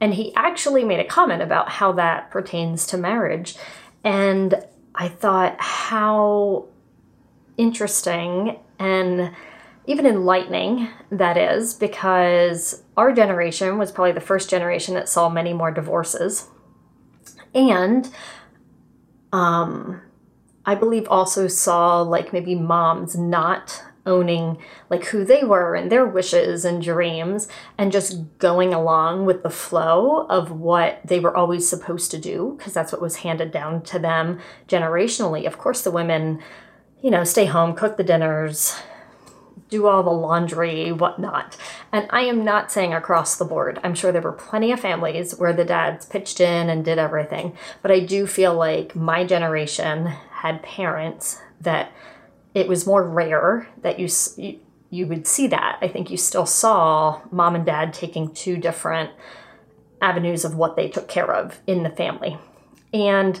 And 0.00 0.14
he 0.14 0.34
actually 0.34 0.84
made 0.84 1.00
a 1.00 1.04
comment 1.04 1.42
about 1.42 1.68
how 1.68 1.92
that 1.92 2.30
pertains 2.30 2.86
to 2.88 2.96
marriage. 2.96 3.56
And 4.04 4.54
I 4.94 5.08
thought 5.08 5.60
how 5.60 6.66
interesting 7.56 8.58
and 8.78 9.32
even 9.86 10.04
enlightening 10.06 10.88
that 11.10 11.36
is 11.36 11.72
because 11.74 12.82
our 12.96 13.12
generation 13.12 13.78
was 13.78 13.90
probably 13.90 14.12
the 14.12 14.20
first 14.20 14.50
generation 14.50 14.94
that 14.94 15.08
saw 15.08 15.28
many 15.28 15.52
more 15.52 15.70
divorces 15.70 16.48
and 17.54 18.10
um 19.32 20.00
i 20.66 20.74
believe 20.74 21.06
also 21.08 21.48
saw 21.48 22.00
like 22.02 22.32
maybe 22.32 22.54
moms 22.54 23.16
not 23.16 23.82
owning 24.08 24.58
like 24.90 25.04
who 25.06 25.24
they 25.24 25.44
were 25.44 25.74
and 25.74 25.92
their 25.92 26.06
wishes 26.06 26.64
and 26.64 26.82
dreams 26.82 27.46
and 27.76 27.92
just 27.92 28.38
going 28.38 28.74
along 28.74 29.26
with 29.26 29.42
the 29.42 29.50
flow 29.50 30.26
of 30.28 30.50
what 30.50 31.00
they 31.04 31.20
were 31.20 31.36
always 31.36 31.68
supposed 31.68 32.10
to 32.10 32.18
do 32.18 32.54
because 32.58 32.72
that's 32.72 32.90
what 32.90 33.02
was 33.02 33.16
handed 33.16 33.52
down 33.52 33.82
to 33.82 33.98
them 33.98 34.40
generationally 34.66 35.46
of 35.46 35.58
course 35.58 35.82
the 35.82 35.90
women 35.90 36.42
you 37.02 37.10
know 37.10 37.22
stay 37.22 37.44
home 37.44 37.74
cook 37.74 37.96
the 37.96 38.02
dinners 38.02 38.80
do 39.68 39.86
all 39.86 40.02
the 40.02 40.10
laundry, 40.10 40.92
whatnot. 40.92 41.56
And 41.92 42.06
I 42.10 42.22
am 42.22 42.44
not 42.44 42.72
saying 42.72 42.94
across 42.94 43.36
the 43.36 43.44
board. 43.44 43.78
I'm 43.84 43.94
sure 43.94 44.12
there 44.12 44.22
were 44.22 44.32
plenty 44.32 44.72
of 44.72 44.80
families 44.80 45.36
where 45.38 45.52
the 45.52 45.64
dads 45.64 46.06
pitched 46.06 46.40
in 46.40 46.70
and 46.70 46.84
did 46.84 46.98
everything. 46.98 47.56
But 47.82 47.90
I 47.90 48.00
do 48.00 48.26
feel 48.26 48.54
like 48.54 48.96
my 48.96 49.24
generation 49.24 50.06
had 50.06 50.62
parents 50.62 51.40
that 51.60 51.92
it 52.58 52.68
was 52.68 52.86
more 52.86 53.02
rare 53.02 53.68
that 53.82 53.98
you, 53.98 54.08
you, 54.36 54.60
you 54.90 55.06
would 55.06 55.26
see 55.26 55.46
that. 55.48 55.78
I 55.80 55.88
think 55.88 56.10
you 56.10 56.16
still 56.16 56.46
saw 56.46 57.20
mom 57.30 57.54
and 57.54 57.64
dad 57.64 57.92
taking 57.92 58.32
two 58.34 58.56
different 58.56 59.10
avenues 60.00 60.44
of 60.44 60.54
what 60.54 60.76
they 60.76 60.88
took 60.88 61.08
care 61.08 61.32
of 61.32 61.60
in 61.66 61.82
the 61.82 61.90
family. 61.90 62.38
And 62.92 63.40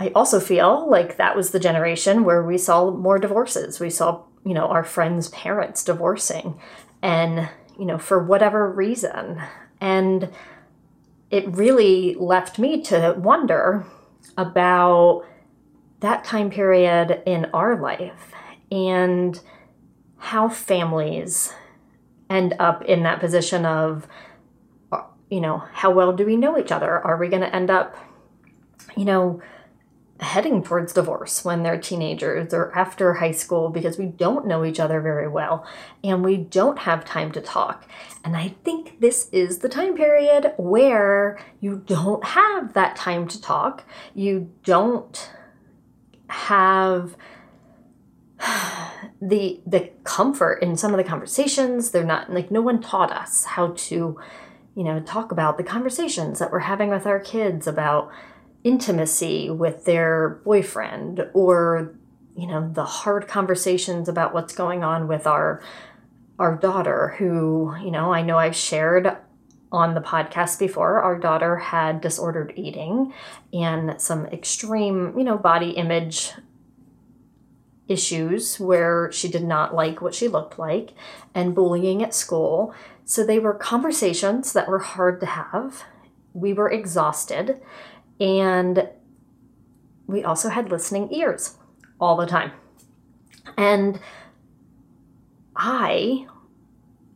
I 0.00 0.10
also 0.14 0.40
feel 0.40 0.88
like 0.88 1.16
that 1.16 1.36
was 1.36 1.50
the 1.50 1.60
generation 1.60 2.24
where 2.24 2.42
we 2.42 2.56
saw 2.58 2.90
more 2.90 3.18
divorces. 3.18 3.80
We 3.80 3.90
saw 3.90 4.22
you 4.44 4.54
know, 4.54 4.66
our 4.68 4.84
friends' 4.84 5.28
parents 5.28 5.84
divorcing 5.84 6.58
and, 7.02 7.48
you 7.78 7.84
know, 7.84 7.98
for 7.98 8.22
whatever 8.22 8.70
reason. 8.70 9.40
And 9.80 10.30
it 11.30 11.46
really 11.54 12.14
left 12.14 12.58
me 12.58 12.82
to 12.84 13.14
wonder 13.18 13.84
about 14.38 15.24
that 16.00 16.24
time 16.24 16.50
period 16.50 17.22
in 17.26 17.46
our 17.52 17.76
life 17.80 18.32
and 18.70 19.40
how 20.18 20.48
families 20.48 21.52
end 22.30 22.54
up 22.58 22.84
in 22.84 23.02
that 23.02 23.20
position 23.20 23.64
of, 23.64 24.06
you 25.30 25.40
know, 25.40 25.58
how 25.72 25.90
well 25.90 26.12
do 26.12 26.24
we 26.24 26.36
know 26.36 26.58
each 26.58 26.72
other? 26.72 26.98
Are 26.98 27.16
we 27.16 27.28
going 27.28 27.42
to 27.42 27.54
end 27.54 27.70
up, 27.70 27.96
you 28.96 29.04
know, 29.04 29.40
heading 30.20 30.62
towards 30.62 30.92
divorce 30.92 31.44
when 31.44 31.62
they're 31.62 31.80
teenagers 31.80 32.52
or 32.52 32.76
after 32.76 33.14
high 33.14 33.30
school 33.30 33.68
because 33.68 33.98
we 33.98 34.06
don't 34.06 34.46
know 34.46 34.64
each 34.64 34.80
other 34.80 35.00
very 35.00 35.28
well 35.28 35.64
and 36.02 36.24
we 36.24 36.36
don't 36.36 36.80
have 36.80 37.04
time 37.04 37.30
to 37.30 37.40
talk. 37.40 37.88
And 38.24 38.36
I 38.36 38.48
think 38.64 39.00
this 39.00 39.28
is 39.30 39.58
the 39.58 39.68
time 39.68 39.96
period 39.96 40.54
where 40.56 41.38
you 41.60 41.82
don't 41.86 42.24
have 42.24 42.72
that 42.72 42.96
time 42.96 43.28
to 43.28 43.40
talk. 43.40 43.84
You 44.12 44.50
don't 44.64 45.30
have 46.28 47.16
the 49.20 49.60
the 49.66 49.90
comfort 50.04 50.62
in 50.62 50.76
some 50.76 50.92
of 50.92 50.98
the 50.98 51.04
conversations. 51.04 51.90
They're 51.90 52.04
not 52.04 52.32
like 52.32 52.50
no 52.50 52.62
one 52.62 52.80
taught 52.80 53.12
us 53.12 53.44
how 53.44 53.68
to, 53.68 54.18
you 54.74 54.84
know, 54.84 55.00
talk 55.00 55.32
about 55.32 55.56
the 55.56 55.64
conversations 55.64 56.38
that 56.38 56.52
we're 56.52 56.60
having 56.60 56.90
with 56.90 57.06
our 57.06 57.20
kids 57.20 57.66
about 57.66 58.10
intimacy 58.64 59.50
with 59.50 59.84
their 59.84 60.40
boyfriend 60.44 61.26
or 61.32 61.94
you 62.36 62.46
know 62.46 62.70
the 62.72 62.84
hard 62.84 63.28
conversations 63.28 64.08
about 64.08 64.34
what's 64.34 64.54
going 64.54 64.82
on 64.84 65.08
with 65.08 65.26
our 65.26 65.62
our 66.38 66.56
daughter 66.56 67.14
who 67.18 67.74
you 67.82 67.90
know 67.90 68.12
I 68.12 68.22
know 68.22 68.38
I've 68.38 68.56
shared 68.56 69.16
on 69.70 69.94
the 69.94 70.00
podcast 70.00 70.58
before 70.58 71.00
our 71.00 71.18
daughter 71.18 71.56
had 71.56 72.00
disordered 72.00 72.52
eating 72.56 73.12
and 73.52 74.00
some 74.00 74.26
extreme 74.26 75.12
you 75.16 75.24
know 75.24 75.36
body 75.36 75.70
image 75.70 76.32
issues 77.88 78.60
where 78.60 79.10
she 79.10 79.28
did 79.28 79.42
not 79.42 79.74
like 79.74 80.00
what 80.00 80.14
she 80.14 80.28
looked 80.28 80.58
like 80.58 80.92
and 81.34 81.54
bullying 81.54 82.02
at 82.02 82.14
school. 82.14 82.74
So 83.04 83.24
they 83.24 83.38
were 83.38 83.54
conversations 83.54 84.52
that 84.52 84.68
were 84.68 84.78
hard 84.78 85.20
to 85.20 85.26
have. 85.26 85.84
We 86.34 86.52
were 86.52 86.70
exhausted. 86.70 87.60
And 88.20 88.88
we 90.06 90.22
also 90.22 90.50
had 90.50 90.70
listening 90.70 91.12
ears 91.12 91.56
all 91.98 92.16
the 92.16 92.26
time. 92.26 92.52
And 93.56 93.98
I, 95.56 96.26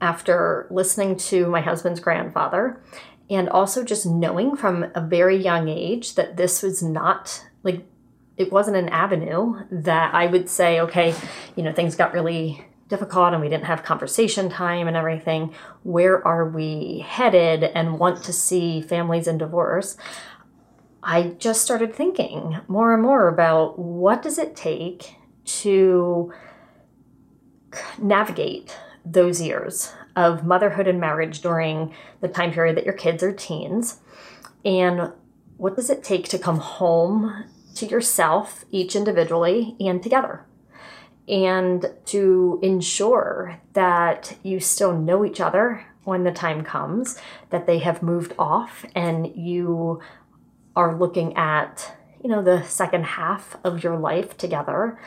after 0.03 0.67
listening 0.71 1.17
to 1.17 1.47
my 1.47 1.63
husband's 1.63 2.01
grandfather, 2.01 2.83
and 3.31 3.49
also 3.49 3.83
just 3.83 4.05
knowing 4.05 4.57
from 4.57 4.85
a 4.95 5.01
very 5.01 5.37
young 5.37 5.69
age 5.69 6.17
that 6.17 6.37
this 6.37 6.63
was 6.63 6.83
not 6.83 7.47
like 7.63 7.87
it 8.37 8.53
wasn't 8.53 8.77
an 8.77 8.89
avenue 8.89 9.61
that 9.71 10.13
I 10.15 10.27
would 10.27 10.49
say, 10.49 10.81
okay, 10.81 11.15
you 11.55 11.63
know, 11.63 11.73
things 11.73 11.95
got 11.95 12.13
really 12.13 12.67
difficult 12.89 13.33
and 13.33 13.41
we 13.41 13.49
didn't 13.49 13.65
have 13.65 13.83
conversation 13.85 14.51
time 14.51 14.89
and 14.89 14.97
everything. 14.97 15.55
Where 15.83 16.27
are 16.27 16.49
we 16.49 17.05
headed 17.07 17.65
and 17.65 17.99
want 17.99 18.25
to 18.25 18.33
see 18.33 18.83
families 18.83 19.29
in 19.29 19.39
divorce? 19.39 19.97
I 21.03 21.35
just 21.39 21.63
started 21.63 21.95
thinking 21.95 22.61
more 22.69 22.93
and 22.93 23.03
more 23.03 23.29
about 23.29 23.79
what 23.79 24.23
does 24.23 24.39
it 24.39 24.57
take 24.57 25.17
to 25.45 26.33
navigate 27.99 28.77
those 29.05 29.41
years 29.41 29.93
of 30.17 30.45
motherhood 30.45 30.87
and 30.87 31.01
marriage 31.01 31.41
during 31.41 31.95
the 32.21 32.29
time 32.29 32.53
period 32.53 32.77
that 32.77 32.85
your 32.85 32.95
kids 32.95 33.23
are 33.23 33.33
teens 33.33 34.01
and 34.65 35.13
what 35.57 35.77
does 35.77 35.91
it 35.91 36.05
take 36.05 36.29
to 36.29 36.39
come 36.39 36.59
home 36.59 37.45
to 37.75 37.87
yourself 37.87 38.65
each 38.71 38.95
individually 38.95 39.77
and 39.81 40.03
together 40.03 40.45
and 41.29 41.87
to 42.05 42.59
ensure 42.63 43.61
that 43.73 44.37
you 44.43 44.61
still 44.61 44.97
know 44.97 45.25
each 45.25 45.41
other 45.41 45.87
when 46.05 46.25
the 46.25 46.33
time 46.33 46.63
comes 46.63 47.19
that 47.51 47.67
they 47.67 47.79
have 47.79 48.03
moved 48.03 48.35
off 48.39 48.85
and 48.95 49.35
you 49.37 50.01
are 50.75 50.97
looking 50.97 51.37
at, 51.37 51.97
you 52.23 52.29
know, 52.29 52.43
the 52.43 52.63
second 52.65 53.05
half 53.05 53.57
of 53.63 53.85
your 53.85 53.97
life 53.97 54.37
together. 54.37 54.99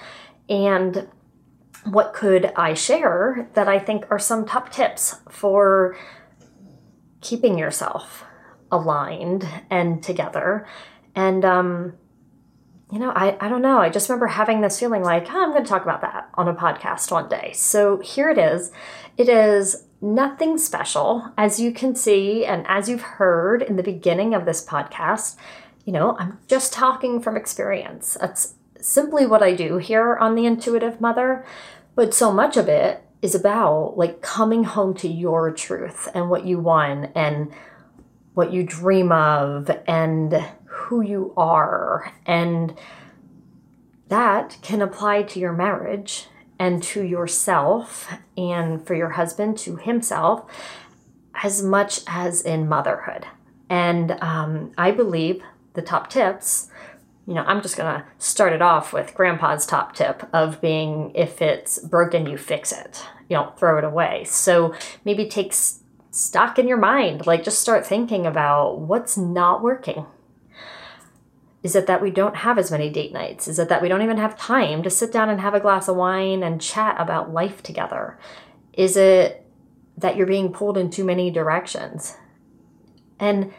And 0.48 1.08
what 1.84 2.14
could 2.14 2.52
I 2.56 2.74
share 2.74 3.50
that 3.54 3.68
I 3.68 3.80
think 3.80 4.06
are 4.10 4.20
some 4.20 4.46
top 4.46 4.72
tips 4.72 5.18
for 5.30 5.98
keeping 7.22 7.58
yourself 7.58 8.24
aligned 8.72 9.48
and 9.70 10.02
together? 10.02 10.68
And, 11.16 11.46
um, 11.46 11.94
you 12.92 13.00
know, 13.00 13.12
I, 13.12 13.38
I 13.40 13.50
don't 13.50 13.62
know. 13.62 13.80
I 13.80 13.90
just 13.90 14.10
remember 14.10 14.28
having 14.28 14.62
this 14.62 14.80
feeling 14.80 15.02
like, 15.02 15.28
oh, 15.32 15.44
I'm 15.44 15.52
going 15.52 15.64
to 15.64 15.70
talk 15.70 15.84
about 15.84 16.02
that 16.02 16.30
on 16.36 16.48
a 16.48 16.54
podcast 16.54 17.12
one 17.12 17.30
day. 17.30 17.52
So 17.54 17.98
here 18.00 18.30
it 18.30 18.38
is. 18.38 18.72
It 19.18 19.30
is 19.30 19.86
nothing 20.02 20.58
special. 20.58 21.32
As 21.38 21.60
you 21.60 21.72
can 21.72 21.96
see, 21.96 22.46
and 22.46 22.66
as 22.68 22.88
you've 22.90 23.02
heard 23.02 23.62
in 23.62 23.76
the 23.76 23.84
beginning 23.84 24.34
of 24.34 24.46
this 24.46 24.66
podcast, 24.66 25.36
you 25.86 25.94
know, 25.94 26.18
I'm 26.18 26.40
just 26.48 26.74
talking 26.74 27.22
from 27.22 27.38
experience. 27.38 28.18
That's 28.20 28.55
simply 28.86 29.26
what 29.26 29.42
I 29.42 29.56
do 29.56 29.78
here 29.78 30.16
on 30.16 30.36
The 30.36 30.46
Intuitive 30.46 31.02
Mother. 31.02 31.44
But 31.96 32.14
so 32.14 32.32
much 32.32 32.56
of 32.56 32.70
it 32.70 33.04
is 33.22 33.34
about 33.34 33.98
like 33.98 34.22
coming 34.22 34.64
home 34.64 34.94
to 34.96 35.08
your 35.08 35.52
truth 35.52 36.08
and 36.14 36.30
what 36.30 36.46
you 36.46 36.60
want 36.60 37.12
and 37.16 37.52
what 38.36 38.54
you 38.54 38.62
dream 38.62 39.12
of 39.12 39.72
and 39.88 40.46
who 40.66 41.02
you 41.02 41.34
are. 41.36 42.14
And 42.28 42.78
that 44.10 44.58
can 44.62 44.84
apply 44.84 45.24
to 45.24 45.40
your 45.40 45.54
marriage 45.54 46.28
and 46.60 46.84
to 46.84 47.02
yourself 47.02 48.14
and 48.38 48.86
for 48.86 48.94
your 48.94 49.10
husband 49.10 49.58
to 49.60 49.78
himself 49.78 50.46
as 51.44 51.64
much 51.64 52.02
as 52.06 52.44
in 52.44 52.70
motherhood. 52.70 53.26
And 53.68 54.12
um, 54.22 54.74
I 54.78 54.92
believe 54.92 55.42
the 55.74 55.82
top 55.82 56.10
tips, 56.10 56.70
you 57.28 57.34
know, 57.34 57.44
I'm 57.44 57.62
just 57.62 57.78
going 57.78 57.94
to 57.94 58.06
start 58.20 58.54
it 58.54 58.62
off 58.62 58.94
with 58.94 59.16
grandpa's 59.16 59.66
top 59.66 59.96
tip 59.96 60.28
of 60.32 60.62
being 60.62 61.12
if 61.16 61.42
it's 61.42 61.80
broken, 61.80 62.28
you 62.28 62.38
fix 62.38 62.72
it. 62.72 63.04
You 63.30 63.38
don't 63.38 63.58
throw 63.58 63.78
it 63.78 63.84
away. 63.84 64.24
So 64.26 64.76
maybe 65.04 65.28
take 65.28 65.54
stock 66.12 66.60
in 66.60 66.68
your 66.68 66.78
mind. 66.78 67.26
Like 67.26 67.44
just 67.44 67.60
start 67.60 67.86
thinking 67.86 68.28
about 68.28 68.80
what's 68.80 69.18
not 69.18 69.64
working. 69.64 70.06
Is 71.64 71.76
it 71.76 71.88
that 71.88 72.02
we 72.02 72.12
don't 72.12 72.36
have 72.36 72.60
as 72.60 72.70
many 72.70 72.92
date 72.92 73.12
nights? 73.12 73.48
Is 73.48 73.58
it 73.58 73.70
that 73.70 73.82
we 73.82 73.90
don't 73.90 74.04
even 74.04 74.18
have 74.18 74.38
time 74.38 74.84
to 74.84 74.90
sit 74.92 75.12
down 75.12 75.30
and 75.30 75.42
have 75.42 75.56
a 75.56 75.60
glass 75.60 75.88
of 75.88 75.96
wine 75.96 76.44
and 76.44 76.62
chat 76.62 76.96
about 77.00 77.34
life 77.34 77.64
together? 77.64 78.20
Is 78.74 78.96
it 78.96 79.44
that 79.98 80.16
you're 80.16 80.28
being 80.28 80.54
pulled 80.54 80.78
in 80.78 80.92
too 80.92 81.04
many 81.04 81.32
directions? 81.32 82.18
And 83.20 83.52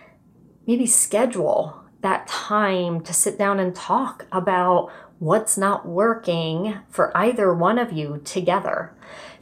maybe 0.68 0.86
schedule 0.86 1.85
that 2.02 2.26
time 2.26 3.00
to 3.02 3.12
sit 3.12 3.38
down 3.38 3.58
and 3.58 3.74
talk 3.74 4.26
about 4.30 4.90
what's 5.18 5.56
not 5.56 5.86
working 5.86 6.78
for 6.88 7.16
either 7.16 7.54
one 7.54 7.78
of 7.78 7.92
you 7.92 8.20
together. 8.24 8.94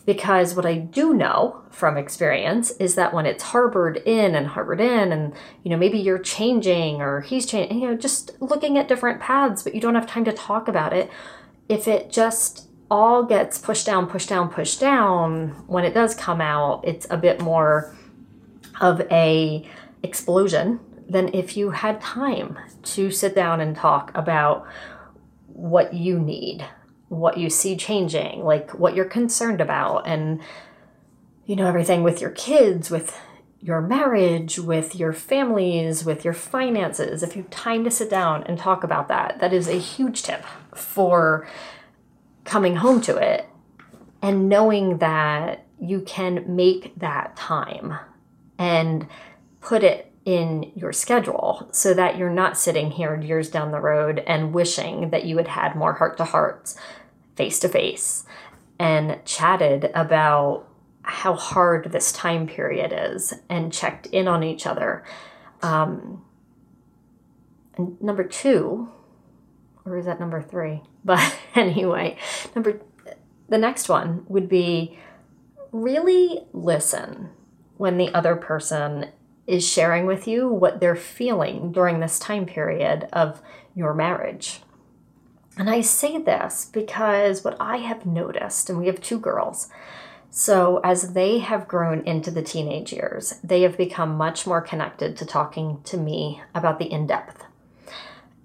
Because 0.06 0.54
what 0.54 0.66
I 0.66 0.74
do 0.76 1.14
know 1.14 1.62
from 1.70 1.96
experience 1.96 2.72
is 2.72 2.94
that 2.94 3.14
when 3.14 3.24
it's 3.24 3.42
harbored 3.42 3.96
in 3.98 4.34
and 4.34 4.48
harbored 4.48 4.80
in, 4.80 5.12
and 5.12 5.32
you 5.62 5.70
know, 5.70 5.78
maybe 5.78 5.98
you're 5.98 6.18
changing 6.18 7.00
or 7.00 7.22
he's 7.22 7.46
changing, 7.46 7.80
you 7.80 7.88
know, 7.88 7.96
just 7.96 8.32
looking 8.40 8.76
at 8.76 8.86
different 8.86 9.20
paths, 9.20 9.62
but 9.62 9.74
you 9.74 9.80
don't 9.80 9.94
have 9.94 10.06
time 10.06 10.24
to 10.26 10.32
talk 10.32 10.68
about 10.68 10.92
it. 10.92 11.10
If 11.68 11.88
it 11.88 12.12
just 12.12 12.68
all 12.90 13.24
gets 13.24 13.56
pushed 13.56 13.86
down, 13.86 14.06
pushed 14.06 14.28
down, 14.28 14.50
pushed 14.50 14.78
down, 14.78 15.48
when 15.66 15.84
it 15.84 15.94
does 15.94 16.14
come 16.14 16.40
out, 16.40 16.84
it's 16.84 17.06
a 17.08 17.16
bit 17.16 17.40
more 17.40 17.96
of 18.80 19.00
a 19.10 19.66
explosion 20.02 20.80
than 21.08 21.32
if 21.34 21.56
you 21.56 21.70
had 21.70 22.00
time 22.00 22.58
to 22.82 23.10
sit 23.10 23.34
down 23.34 23.60
and 23.60 23.76
talk 23.76 24.10
about 24.14 24.66
what 25.46 25.94
you 25.94 26.18
need, 26.18 26.64
what 27.08 27.38
you 27.38 27.50
see 27.50 27.76
changing, 27.76 28.42
like 28.42 28.72
what 28.72 28.94
you're 28.94 29.04
concerned 29.04 29.60
about, 29.60 30.06
and 30.06 30.40
you 31.46 31.54
know, 31.56 31.66
everything 31.66 32.02
with 32.02 32.20
your 32.20 32.30
kids, 32.30 32.90
with 32.90 33.20
your 33.60 33.80
marriage, 33.80 34.58
with 34.58 34.94
your 34.94 35.12
families, 35.12 36.04
with 36.04 36.24
your 36.24 36.34
finances. 36.34 37.22
If 37.22 37.36
you 37.36 37.42
have 37.42 37.50
time 37.50 37.84
to 37.84 37.90
sit 37.90 38.10
down 38.10 38.42
and 38.44 38.58
talk 38.58 38.84
about 38.84 39.08
that, 39.08 39.40
that 39.40 39.52
is 39.52 39.68
a 39.68 39.78
huge 39.78 40.22
tip 40.22 40.44
for 40.74 41.46
coming 42.44 42.76
home 42.76 43.00
to 43.02 43.16
it 43.16 43.46
and 44.20 44.48
knowing 44.48 44.98
that 44.98 45.66
you 45.80 46.00
can 46.00 46.44
make 46.56 46.98
that 46.98 47.36
time 47.36 47.98
and 48.58 49.06
put 49.60 49.82
it 49.82 50.12
in 50.24 50.72
your 50.74 50.92
schedule 50.92 51.68
so 51.70 51.92
that 51.92 52.16
you're 52.16 52.30
not 52.30 52.58
sitting 52.58 52.90
here 52.90 53.20
years 53.20 53.50
down 53.50 53.70
the 53.70 53.80
road 53.80 54.22
and 54.26 54.54
wishing 54.54 55.10
that 55.10 55.24
you 55.24 55.36
had 55.36 55.48
had 55.48 55.76
more 55.76 55.94
heart 55.94 56.16
to 56.16 56.24
hearts 56.24 56.76
face 57.36 57.58
to 57.58 57.68
face 57.68 58.24
and 58.78 59.20
chatted 59.24 59.90
about 59.94 60.66
how 61.02 61.34
hard 61.34 61.92
this 61.92 62.12
time 62.12 62.46
period 62.46 62.92
is 62.96 63.34
and 63.50 63.72
checked 63.72 64.06
in 64.06 64.26
on 64.26 64.42
each 64.42 64.66
other. 64.66 65.04
Um, 65.62 66.24
number 68.00 68.24
two, 68.24 68.88
or 69.84 69.98
is 69.98 70.06
that 70.06 70.20
number 70.20 70.42
three? 70.42 70.82
But 71.06 71.36
anyway, 71.54 72.16
number 72.56 72.80
the 73.50 73.58
next 73.58 73.90
one 73.90 74.24
would 74.26 74.48
be 74.48 74.98
really 75.70 76.40
listen 76.54 77.28
when 77.76 77.98
the 77.98 78.08
other 78.14 78.36
person 78.36 79.10
is 79.46 79.66
sharing 79.66 80.06
with 80.06 80.26
you 80.26 80.48
what 80.48 80.80
they're 80.80 80.96
feeling 80.96 81.72
during 81.72 82.00
this 82.00 82.18
time 82.18 82.46
period 82.46 83.08
of 83.12 83.42
your 83.74 83.94
marriage. 83.94 84.60
And 85.56 85.70
I 85.70 85.82
say 85.82 86.18
this 86.18 86.64
because 86.72 87.44
what 87.44 87.56
I 87.60 87.78
have 87.78 88.06
noticed, 88.06 88.68
and 88.68 88.78
we 88.78 88.86
have 88.86 89.00
two 89.00 89.18
girls, 89.18 89.68
so 90.30 90.80
as 90.82 91.12
they 91.12 91.38
have 91.38 91.68
grown 91.68 92.00
into 92.04 92.30
the 92.32 92.42
teenage 92.42 92.92
years, 92.92 93.34
they 93.44 93.62
have 93.62 93.76
become 93.76 94.16
much 94.16 94.48
more 94.48 94.60
connected 94.60 95.16
to 95.18 95.26
talking 95.26 95.80
to 95.84 95.96
me 95.96 96.42
about 96.56 96.80
the 96.80 96.90
in 96.90 97.06
depth 97.06 97.44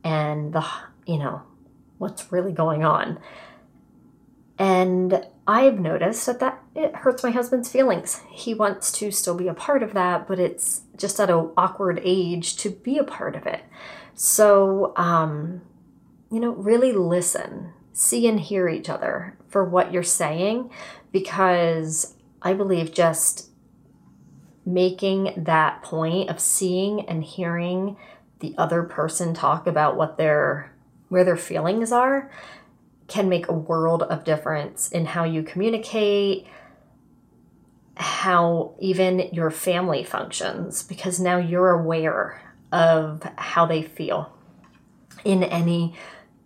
and 0.04 0.54
the, 0.54 0.64
you 1.08 1.18
know, 1.18 1.42
what's 1.98 2.32
really 2.32 2.52
going 2.52 2.84
on. 2.84 3.18
And 4.60 5.26
I've 5.48 5.80
noticed 5.80 6.28
that 6.28 6.40
that 6.42 6.59
it 6.80 6.96
hurts 6.96 7.24
my 7.24 7.32
husband's 7.32 7.70
feelings. 7.70 8.22
He 8.30 8.54
wants 8.54 8.92
to 8.94 9.12
still 9.12 9.36
be 9.36 9.50
a 9.50 9.54
part 9.54 9.84
of 9.84 9.94
that, 9.94 10.28
but 10.28 10.40
it's 10.40 10.82
just 10.96 11.20
at 11.20 11.30
an 11.30 11.52
awkward 11.58 12.00
age 12.04 12.56
to 12.58 12.70
be 12.70 12.98
a 12.98 13.04
part 13.04 13.36
of 13.36 13.46
it. 13.46 13.64
So, 14.14 14.94
um, 14.96 15.62
you 16.32 16.40
know, 16.40 16.52
really 16.52 16.94
listen, 16.94 17.74
see 17.92 18.28
and 18.28 18.40
hear 18.40 18.70
each 18.70 18.90
other 18.90 19.38
for 19.50 19.66
what 19.66 19.92
you're 19.92 20.04
saying, 20.04 20.72
because 21.12 22.16
I 22.42 22.54
believe 22.54 22.94
just 22.94 23.50
making 24.66 25.34
that 25.36 25.82
point 25.82 26.30
of 26.30 26.40
seeing 26.40 27.08
and 27.10 27.24
hearing 27.24 27.98
the 28.40 28.56
other 28.58 28.84
person 28.84 29.34
talk 29.34 29.68
about 29.68 29.98
what 29.98 30.18
their 30.18 30.74
where 31.10 31.24
their 31.24 31.36
feelings 31.36 31.92
are 31.92 32.30
can 33.08 33.28
make 33.28 33.48
a 33.48 33.54
world 33.54 34.04
of 34.04 34.24
difference 34.24 34.90
in 34.90 35.08
how 35.08 35.24
you 35.24 35.42
communicate 35.42 36.46
how 38.00 38.74
even 38.80 39.30
your 39.34 39.52
family 39.52 40.04
functions 40.04 40.84
because 40.84 41.20
now 41.20 41.38
you're 41.38 41.72
aware 41.72 42.42
of 42.72 43.22
how 43.38 43.66
they 43.66 43.82
feel 43.82 44.34
in 45.26 45.44
any 45.44 45.94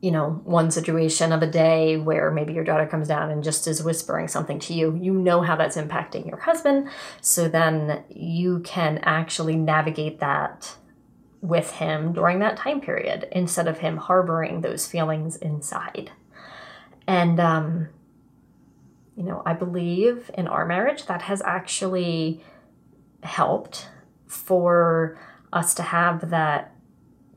you 0.04 0.12
know, 0.12 0.42
one 0.44 0.70
situation 0.70 1.32
of 1.32 1.42
a 1.42 1.48
day 1.48 1.96
where 1.96 2.30
maybe 2.30 2.52
your 2.52 2.66
daughter 2.66 2.86
comes 2.86 3.08
down 3.08 3.32
and 3.32 3.42
just 3.42 3.66
is 3.68 3.82
whispering 3.82 4.28
something 4.28 4.60
to 4.60 4.74
you, 4.74 4.94
you 5.02 5.14
know 5.14 5.40
how 5.40 5.56
that's 5.56 5.78
impacting 5.78 6.28
your 6.28 6.40
husband. 6.42 6.90
So 7.22 7.48
then 7.48 8.04
you 8.10 8.60
can 8.66 8.98
actually 9.04 9.56
navigate 9.56 10.20
that 10.20 10.76
with 11.40 11.72
him 11.72 12.12
during 12.12 12.40
that 12.40 12.58
time 12.58 12.82
period 12.82 13.30
instead 13.32 13.66
of 13.66 13.78
him 13.78 13.96
harboring 13.96 14.60
those 14.60 14.86
feelings 14.86 15.38
inside. 15.38 16.12
And, 17.08 17.40
um, 17.40 17.88
you 19.16 19.24
know, 19.24 19.44
I 19.46 19.54
believe 19.54 20.32
in 20.34 20.48
our 20.48 20.66
marriage 20.66 21.06
that 21.06 21.24
has 21.24 21.42
actually 21.44 22.44
helped 23.22 23.88
for 24.26 25.18
us 25.52 25.74
to 25.76 25.84
have 25.84 26.30
that 26.32 26.74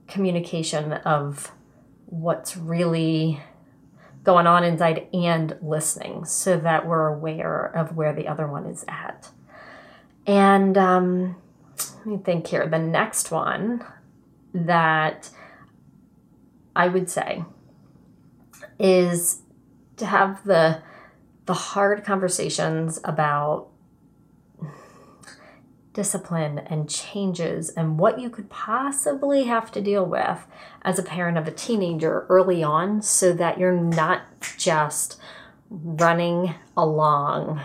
communication 0.08 0.92
of 0.92 1.52
what's 2.06 2.56
really 2.56 3.40
going 4.24 4.46
on 4.46 4.64
inside 4.64 5.06
and 5.12 5.56
listening 5.62 6.24
so 6.24 6.58
that 6.58 6.86
we're 6.86 7.08
aware 7.08 7.64
of 7.64 7.96
where 7.96 8.12
the 8.12 8.26
other 8.26 8.46
one 8.46 8.66
is 8.66 8.84
at. 8.88 9.30
And 10.26 10.76
um, 10.76 11.36
let 11.98 12.06
me 12.06 12.18
think 12.18 12.46
here. 12.48 12.66
The 12.66 12.78
next 12.78 13.30
one 13.30 13.84
that 14.52 15.30
I 16.74 16.88
would 16.88 17.08
say 17.08 17.44
is 18.78 19.42
to 19.98 20.06
have 20.06 20.44
the 20.44 20.82
the 21.46 21.54
hard 21.54 22.04
conversations 22.04 23.00
about 23.04 23.68
discipline 25.96 26.58
and 26.58 26.90
changes 26.90 27.70
and 27.70 27.98
what 27.98 28.20
you 28.20 28.28
could 28.28 28.50
possibly 28.50 29.44
have 29.44 29.72
to 29.72 29.80
deal 29.80 30.04
with 30.04 30.46
as 30.82 30.98
a 30.98 31.02
parent 31.02 31.38
of 31.38 31.48
a 31.48 31.50
teenager 31.50 32.26
early 32.28 32.62
on 32.62 33.00
so 33.00 33.32
that 33.32 33.58
you're 33.58 33.72
not 33.72 34.22
just 34.58 35.18
running 35.70 36.54
along 36.76 37.62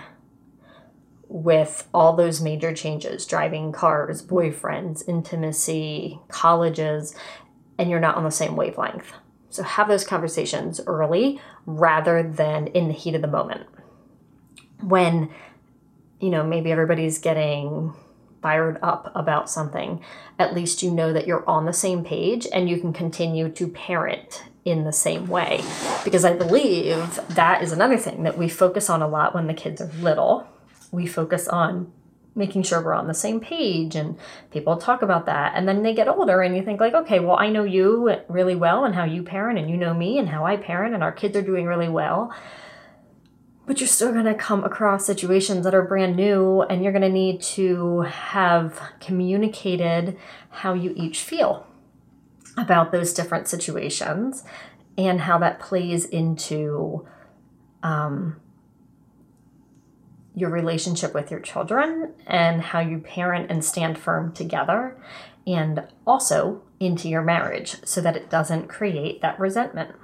with 1.28 1.88
all 1.94 2.16
those 2.16 2.42
major 2.42 2.74
changes 2.74 3.26
driving 3.26 3.72
cars, 3.72 4.26
boyfriends, 4.26 5.08
intimacy, 5.08 6.20
colleges, 6.30 7.13
and 7.78 7.89
you're 7.89 8.00
not 8.00 8.15
on 8.15 8.24
the 8.24 8.32
same 8.32 8.56
wavelength. 8.56 9.12
So 9.50 9.63
have 9.63 9.89
those 9.89 10.06
conversations 10.06 10.80
early 10.88 11.41
rather 11.65 12.24
than 12.24 12.67
in 12.67 12.88
the 12.88 12.94
heat 12.94 13.15
of 13.15 13.22
the 13.22 13.28
moment. 13.28 13.67
When, 14.82 15.30
you 16.20 16.30
know, 16.30 16.44
maybe 16.44 16.72
everybody's 16.72 17.20
getting 17.20 17.94
fired 18.41 18.80
up 18.82 19.12
about 19.15 19.50
something, 19.50 20.02
at 20.39 20.54
least 20.54 20.82
you 20.82 20.91
know 20.91 21.13
that 21.13 21.28
you're 21.28 21.48
on 21.48 21.65
the 21.65 21.74
same 21.74 22.04
page 22.04 22.48
and 22.52 22.70
you 22.70 22.80
can 22.80 22.91
continue 22.91 23.50
to 23.50 23.67
parent 23.67 24.44
in 24.65 24.84
the 24.84 24.94
same 24.94 25.28
way. 25.28 25.63
Because 26.04 26.26
I 26.26 26.34
believe 26.34 27.20
that 27.30 27.62
is 27.62 27.72
another 27.72 27.98
thing 27.98 28.24
that 28.24 28.38
we 28.38 28.50
focus 28.50 28.89
on 28.89 29.02
a 29.02 29.08
lot 29.08 29.34
when 29.34 29.48
the 29.48 29.54
kids 29.54 29.82
are 29.82 29.91
little. 30.00 30.48
We 30.91 31.08
focus 31.08 31.48
on 31.48 31.91
making 32.36 32.63
sure 32.63 32.82
we're 32.82 32.94
on 32.94 33.08
the 33.08 33.13
same 33.13 33.39
page 33.39 33.96
and 33.96 34.17
people 34.52 34.78
talk 34.78 35.02
about 35.02 35.26
that 35.26 35.52
and 35.56 35.67
then 35.67 35.84
they 35.84 35.94
get 35.94 36.08
older 36.08 36.41
and 36.41 36.56
you 36.56 36.63
think 36.63 36.80
like 36.80 36.94
okay 36.94 37.20
well 37.20 37.38
i 37.38 37.50
know 37.50 37.65
you 37.65 38.15
really 38.30 38.56
well 38.56 38.86
and 38.86 38.96
how 38.96 39.04
you 39.04 39.22
parent 39.22 39.60
and 39.60 39.70
you 39.70 39.76
know 39.76 39.94
me 39.94 40.17
and 40.17 40.30
how 40.30 40.46
i 40.46 40.56
parent 40.56 40.94
and 40.94 41.04
our 41.04 41.12
kids 41.12 41.36
are 41.36 41.41
doing 41.41 41.65
really 41.65 41.89
well 41.89 42.34
but 43.65 43.80
you're 43.80 43.88
still 43.88 44.12
going 44.12 44.26
to 44.26 44.34
come 44.34 44.63
across 44.63 45.06
situations 45.06 45.63
that 45.63 45.74
are 45.74 45.84
brand 45.84 46.15
new 46.15 46.62
and 46.63 46.84
you're 46.84 46.91
going 46.91 47.02
to 47.02 47.10
need 47.10 47.41
to 47.41 48.02
have 48.02 48.80
communicated 49.00 50.17
how 50.50 50.74
you 50.74 50.93
each 50.95 51.21
feel 51.21 51.67
about 52.58 52.91
those 52.91 53.13
different 53.13 53.47
situations 53.47 54.43
and 54.97 55.21
how 55.21 55.38
that 55.38 55.60
plays 55.60 56.06
into 56.06 57.08
um, 57.84 58.39
your 60.36 60.50
relationship 60.50 61.13
with 61.13 61.32
your 61.32 61.39
children 61.39 62.13
and 62.28 62.62
how 62.62 62.80
you 62.80 62.97
parent 62.97 63.50
and 63.50 63.63
stand 63.63 63.97
firm 63.97 64.34
together 64.34 64.97
and 65.45 65.88
also 66.06 66.62
into 66.80 67.10
your 67.10 67.21
marriage 67.21 67.78
so 67.86 68.02
that 68.02 68.15
it 68.15 68.30
doesn't 68.30 68.67
create 68.67 69.21
that 69.21 69.39
resentment. 69.39 69.95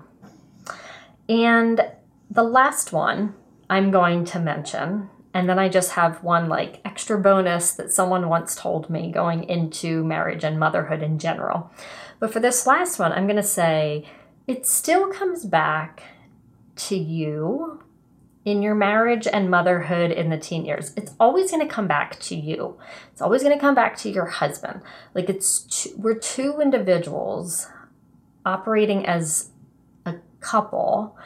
And 1.29 1.81
the 2.29 2.43
last 2.43 2.91
one 2.91 3.35
I'm 3.69 3.91
going 3.91 4.25
to 4.25 4.39
mention. 4.39 5.09
And 5.33 5.47
then 5.47 5.59
I 5.59 5.69
just 5.69 5.91
have 5.91 6.23
one 6.23 6.49
like 6.49 6.81
extra 6.83 7.19
bonus 7.19 7.73
that 7.73 7.91
someone 7.91 8.29
once 8.29 8.55
told 8.55 8.89
me 8.89 9.11
going 9.11 9.43
into 9.43 10.03
marriage 10.03 10.43
and 10.43 10.59
motherhood 10.59 11.03
in 11.03 11.19
general. 11.19 11.71
But 12.19 12.33
for 12.33 12.39
this 12.39 12.65
last 12.65 12.97
one, 12.97 13.11
I'm 13.11 13.27
going 13.27 13.35
to 13.35 13.43
say 13.43 14.05
it 14.47 14.65
still 14.65 15.11
comes 15.11 15.45
back 15.45 16.01
to 16.77 16.95
you 16.97 17.83
in 18.45 18.61
your 18.61 18.75
marriage 18.75 19.27
and 19.27 19.51
motherhood 19.51 20.09
in 20.09 20.29
the 20.29 20.37
teen 20.37 20.65
years. 20.65 20.93
It's 20.95 21.13
always 21.19 21.51
going 21.51 21.67
to 21.67 21.73
come 21.73 21.85
back 21.85 22.17
to 22.21 22.35
you. 22.35 22.77
It's 23.11 23.21
always 23.21 23.43
going 23.43 23.53
to 23.53 23.59
come 23.59 23.75
back 23.75 23.97
to 23.97 24.09
your 24.09 24.25
husband. 24.25 24.81
Like 25.13 25.29
it's 25.29 25.59
two, 25.59 25.89
we're 25.97 26.17
two 26.17 26.61
individuals 26.61 27.67
operating 28.45 29.05
as 29.05 29.49
a 30.05 30.15
couple 30.39 31.17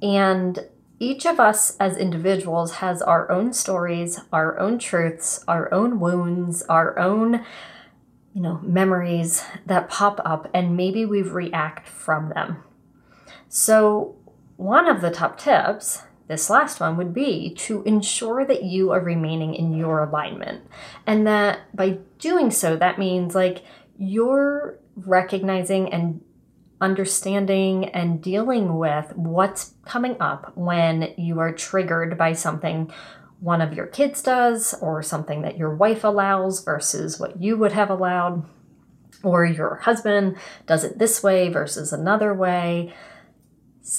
and 0.00 0.66
each 1.02 1.26
of 1.26 1.40
us 1.40 1.76
as 1.80 1.96
individuals 1.96 2.74
has 2.74 3.02
our 3.02 3.28
own 3.28 3.52
stories, 3.52 4.20
our 4.32 4.56
own 4.60 4.78
truths, 4.78 5.44
our 5.48 5.72
own 5.74 5.98
wounds, 5.98 6.62
our 6.68 6.96
own 6.96 7.44
you 8.34 8.40
know, 8.40 8.60
memories 8.62 9.44
that 9.66 9.90
pop 9.90 10.20
up 10.24 10.48
and 10.54 10.76
maybe 10.76 11.04
we 11.04 11.20
react 11.20 11.88
from 11.88 12.30
them. 12.30 12.62
So, 13.48 14.14
one 14.56 14.88
of 14.88 15.00
the 15.00 15.10
top 15.10 15.38
tips, 15.38 16.02
this 16.28 16.48
last 16.48 16.78
one, 16.78 16.96
would 16.96 17.12
be 17.12 17.52
to 17.54 17.82
ensure 17.82 18.44
that 18.44 18.62
you 18.62 18.92
are 18.92 19.00
remaining 19.00 19.54
in 19.54 19.76
your 19.76 20.04
alignment. 20.04 20.64
And 21.04 21.26
that 21.26 21.76
by 21.76 21.98
doing 22.20 22.52
so, 22.52 22.76
that 22.76 22.98
means 22.98 23.34
like 23.34 23.64
you're 23.98 24.78
recognizing 24.94 25.92
and 25.92 26.22
understanding 26.82 27.86
and 27.90 28.20
dealing 28.20 28.76
with 28.76 29.12
what's 29.14 29.74
coming 29.84 30.16
up 30.20 30.52
when 30.56 31.14
you 31.16 31.38
are 31.38 31.52
triggered 31.52 32.18
by 32.18 32.32
something 32.32 32.92
one 33.38 33.60
of 33.60 33.72
your 33.72 33.86
kids 33.86 34.20
does 34.20 34.74
or 34.80 35.02
something 35.02 35.42
that 35.42 35.56
your 35.56 35.74
wife 35.74 36.04
allows 36.04 36.62
versus 36.62 37.18
what 37.18 37.40
you 37.40 37.56
would 37.56 37.72
have 37.72 37.88
allowed 37.88 38.44
or 39.22 39.44
your 39.44 39.76
husband 39.76 40.36
does 40.66 40.82
it 40.82 40.98
this 40.98 41.22
way 41.22 41.48
versus 41.48 41.92
another 41.92 42.34
way. 42.34 42.92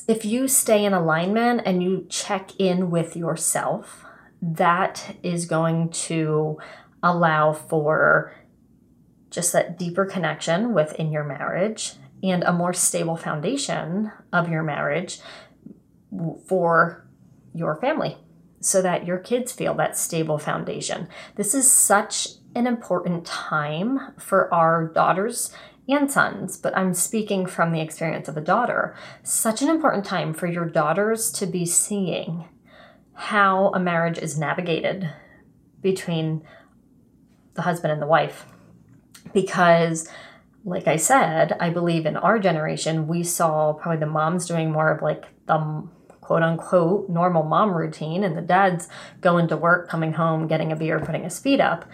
If 0.07 0.25
you 0.25 0.47
stay 0.47 0.83
in 0.83 0.93
alignment 0.93 1.61
and 1.65 1.81
you 1.81 2.05
check 2.09 2.51
in 2.59 2.91
with 2.91 3.15
yourself 3.15 4.05
that 4.41 5.15
is 5.23 5.45
going 5.45 5.89
to 5.89 6.57
allow 7.01 7.53
for 7.53 8.33
just 9.29 9.53
that 9.53 9.79
deeper 9.79 10.05
connection 10.05 10.73
within 10.73 11.11
your 11.11 11.23
marriage 11.23 11.93
and 12.23 12.43
a 12.43 12.53
more 12.53 12.73
stable 12.73 13.17
foundation 13.17 14.11
of 14.31 14.49
your 14.49 14.63
marriage 14.63 15.19
for 16.47 17.05
your 17.53 17.75
family 17.75 18.17
so 18.61 18.81
that 18.81 19.05
your 19.05 19.17
kids 19.17 19.51
feel 19.51 19.73
that 19.75 19.97
stable 19.97 20.37
foundation. 20.37 21.07
This 21.35 21.53
is 21.53 21.69
such 21.69 22.29
an 22.55 22.65
important 22.65 23.25
time 23.25 23.99
for 24.17 24.51
our 24.53 24.87
daughters 24.87 25.53
and 25.89 26.09
sons, 26.09 26.57
but 26.57 26.75
I'm 26.77 26.93
speaking 26.93 27.45
from 27.45 27.73
the 27.73 27.81
experience 27.81 28.29
of 28.29 28.37
a 28.37 28.41
daughter. 28.41 28.95
Such 29.21 29.61
an 29.61 29.69
important 29.69 30.05
time 30.05 30.33
for 30.33 30.47
your 30.47 30.65
daughters 30.65 31.29
to 31.33 31.45
be 31.45 31.65
seeing 31.65 32.45
how 33.13 33.67
a 33.73 33.79
marriage 33.79 34.17
is 34.17 34.39
navigated 34.39 35.09
between 35.81 36.43
the 37.55 37.63
husband 37.63 37.91
and 37.91 38.01
the 38.01 38.07
wife. 38.07 38.45
Because, 39.33 40.09
like 40.65 40.87
I 40.87 40.95
said, 40.95 41.57
I 41.59 41.69
believe 41.69 42.05
in 42.05 42.15
our 42.15 42.39
generation, 42.39 43.07
we 43.07 43.23
saw 43.23 43.73
probably 43.73 43.99
the 43.99 44.05
moms 44.05 44.45
doing 44.45 44.71
more 44.71 44.91
of 44.91 45.01
like 45.01 45.25
the 45.45 45.87
quote 46.21 46.41
unquote 46.41 47.09
normal 47.09 47.43
mom 47.43 47.73
routine, 47.73 48.23
and 48.23 48.37
the 48.37 48.41
dads 48.41 48.87
going 49.19 49.47
to 49.49 49.57
work, 49.57 49.89
coming 49.89 50.13
home, 50.13 50.47
getting 50.47 50.71
a 50.71 50.75
beer, 50.75 50.99
putting 50.99 51.23
his 51.23 51.37
feet 51.37 51.59
up 51.59 51.85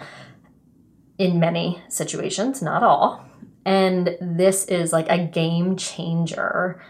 in 1.18 1.40
many 1.40 1.82
situations, 1.90 2.62
not 2.62 2.84
all. 2.84 3.26
And 3.66 4.18
this 4.22 4.66
is 4.66 4.94
like 4.94 5.10
a 5.10 5.18
game 5.18 5.76
changer 5.76 6.82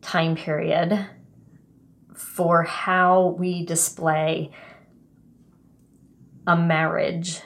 time 0.00 0.36
period 0.36 1.06
for 2.14 2.62
how 2.62 3.36
we 3.38 3.64
display 3.64 4.50
a 6.46 6.56
marriage 6.56 7.40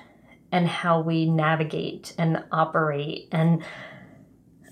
and 0.52 0.66
how 0.66 1.00
we 1.00 1.26
navigate 1.26 2.14
and 2.18 2.42
operate 2.50 3.28
and 3.32 3.62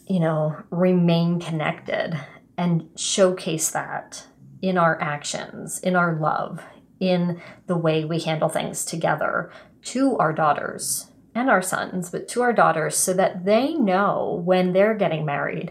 you 0.07 0.21
know 0.21 0.57
remain 0.71 1.41
connected 1.41 2.19
and 2.57 2.89
showcase 2.97 3.71
that 3.71 4.27
in 4.63 4.77
our 4.77 5.01
actions 5.01 5.79
in 5.81 5.95
our 5.95 6.19
love 6.19 6.63
in 7.01 7.41
the 7.67 7.77
way 7.77 8.05
we 8.05 8.19
handle 8.19 8.49
things 8.49 8.85
together 8.85 9.51
to 9.83 10.17
our 10.19 10.33
daughters 10.33 11.11
and 11.35 11.49
our 11.49 11.63
sons 11.63 12.11
but 12.11 12.27
to 12.27 12.43
our 12.43 12.53
daughters 12.53 12.97
so 12.97 13.13
that 13.13 13.45
they 13.45 13.75
know 13.75 14.43
when 14.45 14.73
they're 14.73 14.95
getting 14.95 15.25
married 15.25 15.71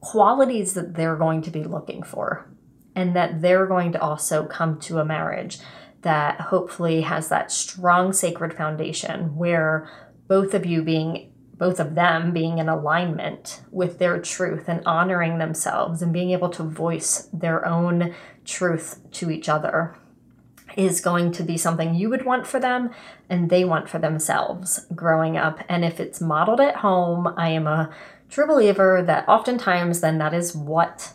qualities 0.00 0.74
that 0.74 0.94
they're 0.94 1.16
going 1.16 1.42
to 1.42 1.50
be 1.50 1.64
looking 1.64 2.02
for 2.02 2.48
and 2.94 3.14
that 3.14 3.42
they're 3.42 3.66
going 3.66 3.92
to 3.92 4.00
also 4.00 4.46
come 4.46 4.78
to 4.80 4.98
a 4.98 5.04
marriage 5.04 5.58
that 6.06 6.40
hopefully 6.40 7.00
has 7.00 7.28
that 7.28 7.50
strong 7.50 8.12
sacred 8.12 8.54
foundation 8.54 9.34
where 9.34 9.90
both 10.28 10.54
of 10.54 10.64
you 10.64 10.80
being 10.80 11.32
both 11.58 11.80
of 11.80 11.96
them 11.96 12.32
being 12.32 12.58
in 12.58 12.68
alignment 12.68 13.62
with 13.72 13.98
their 13.98 14.20
truth 14.20 14.68
and 14.68 14.86
honoring 14.86 15.38
themselves 15.38 16.02
and 16.02 16.12
being 16.12 16.30
able 16.30 16.50
to 16.50 16.62
voice 16.62 17.28
their 17.32 17.66
own 17.66 18.14
truth 18.44 19.00
to 19.10 19.32
each 19.32 19.48
other 19.48 19.96
is 20.76 21.00
going 21.00 21.32
to 21.32 21.42
be 21.42 21.56
something 21.56 21.96
you 21.96 22.08
would 22.08 22.24
want 22.24 22.46
for 22.46 22.60
them 22.60 22.90
and 23.28 23.50
they 23.50 23.64
want 23.64 23.88
for 23.88 23.98
themselves 23.98 24.86
growing 24.94 25.36
up. 25.36 25.58
And 25.68 25.84
if 25.84 25.98
it's 25.98 26.20
modeled 26.20 26.60
at 26.60 26.76
home, 26.76 27.34
I 27.36 27.48
am 27.48 27.66
a 27.66 27.90
true 28.28 28.46
believer 28.46 29.02
that 29.02 29.28
oftentimes 29.28 30.02
then 30.02 30.18
that 30.18 30.34
is 30.34 30.54
what 30.54 31.14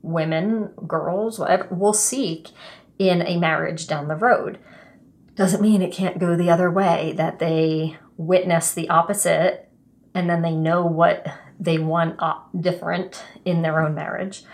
women, 0.00 0.68
girls, 0.86 1.38
whatever, 1.38 1.68
will 1.74 1.92
seek 1.92 2.48
in 3.08 3.22
a 3.22 3.38
marriage 3.38 3.86
down 3.86 4.08
the 4.08 4.16
road. 4.16 4.58
Doesn't 5.34 5.62
mean 5.62 5.82
it 5.82 5.92
can't 5.92 6.18
go 6.18 6.36
the 6.36 6.50
other 6.50 6.70
way, 6.70 7.14
that 7.16 7.38
they 7.38 7.96
witness 8.16 8.72
the 8.72 8.88
opposite 8.88 9.68
and 10.14 10.28
then 10.28 10.42
they 10.42 10.52
know 10.52 10.84
what 10.84 11.26
they 11.58 11.78
want 11.78 12.16
uh, 12.18 12.34
different 12.58 13.22
in 13.44 13.62
their 13.62 13.80
own 13.80 13.94
marriage. 13.94 14.44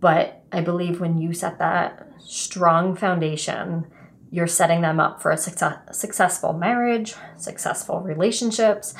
But 0.00 0.44
I 0.52 0.60
believe 0.60 1.00
when 1.00 1.18
you 1.18 1.32
set 1.32 1.58
that 1.58 2.08
strong 2.18 2.96
foundation, 2.96 3.86
you're 4.30 4.46
setting 4.46 4.80
them 4.80 4.98
up 4.98 5.22
for 5.22 5.30
a 5.30 5.36
success, 5.36 5.78
successful 5.92 6.52
marriage, 6.52 7.14
successful 7.36 8.00
relationships, 8.00 8.94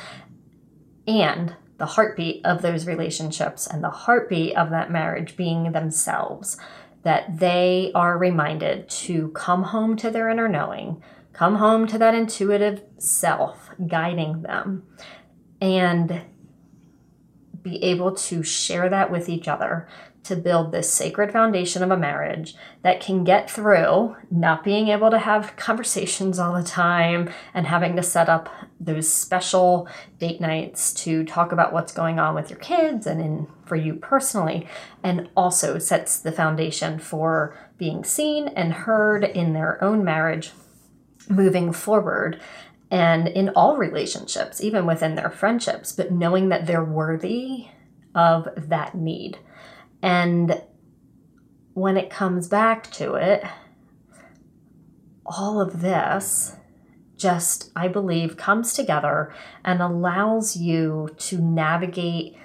and 1.05 1.55
the 1.77 1.85
heartbeat 1.85 2.45
of 2.45 2.61
those 2.61 2.87
relationships 2.87 3.67
and 3.67 3.83
the 3.83 3.89
heartbeat 3.89 4.55
of 4.55 4.69
that 4.69 4.91
marriage 4.91 5.35
being 5.35 5.73
themselves, 5.73 6.57
that 7.05 7.37
they 7.37 7.91
are 7.93 8.17
reminded 8.17 8.89
to 8.89 9.29
come 9.29 9.61
home 9.61 9.95
to 9.95 10.09
their 10.09 10.27
inner 10.27 10.49
knowing, 10.49 11.03
come 11.33 11.55
home 11.57 11.85
to 11.85 11.99
that 11.99 12.15
intuitive 12.15 12.81
self 12.97 13.69
guiding 13.87 14.41
them, 14.41 14.81
and 15.61 16.23
be 17.61 17.81
able 17.83 18.15
to 18.15 18.41
share 18.41 18.89
that 18.89 19.11
with 19.11 19.29
each 19.29 19.47
other 19.47 19.87
to 20.25 20.35
build 20.35 20.71
this 20.71 20.91
sacred 20.91 21.31
foundation 21.31 21.83
of 21.83 21.91
a 21.91 21.97
marriage 21.97 22.55
that 22.81 22.99
can 22.99 23.23
get 23.23 23.49
through 23.49 24.15
not 24.31 24.63
being 24.63 24.87
able 24.87 25.11
to 25.11 25.19
have 25.19 25.55
conversations 25.55 26.39
all 26.39 26.53
the 26.53 26.67
time 26.67 27.29
and 27.53 27.67
having 27.67 27.95
to 27.95 28.03
set 28.03 28.27
up 28.27 28.49
those 28.79 29.11
special 29.11 29.87
date 30.19 30.41
nights 30.41 30.93
to 30.93 31.23
talk 31.23 31.51
about 31.51 31.71
what's 31.71 31.93
going 31.93 32.19
on 32.19 32.33
with 32.33 32.49
your 32.49 32.59
kids 32.59 33.05
and 33.05 33.21
in 33.21 33.47
for 33.65 33.75
you 33.75 33.95
personally 33.95 34.67
and 35.03 35.29
also 35.35 35.77
sets 35.79 36.19
the 36.19 36.31
foundation 36.31 36.99
for 36.99 37.57
being 37.77 38.03
seen 38.03 38.47
and 38.49 38.73
heard 38.73 39.23
in 39.23 39.53
their 39.53 39.83
own 39.83 40.03
marriage 40.03 40.51
moving 41.29 41.71
forward 41.71 42.39
and 42.91 43.27
in 43.27 43.49
all 43.49 43.77
relationships 43.77 44.61
even 44.61 44.85
within 44.85 45.15
their 45.15 45.29
friendships 45.29 45.91
but 45.91 46.11
knowing 46.11 46.49
that 46.49 46.65
they're 46.65 46.83
worthy 46.83 47.67
of 48.13 48.47
that 48.55 48.95
need 48.95 49.37
and 50.05 50.61
when 51.73 51.97
it 51.97 52.11
comes 52.11 52.47
back 52.47 52.91
to 52.91 53.15
it, 53.15 53.43
all 55.25 55.59
of 55.59 55.81
this 55.81 56.55
just, 57.17 57.71
I 57.75 57.87
believe, 57.87 58.37
comes 58.37 58.73
together 58.73 59.33
and 59.63 59.81
allows 59.81 60.55
you 60.55 61.09
to 61.17 61.41
navigate 61.41 62.37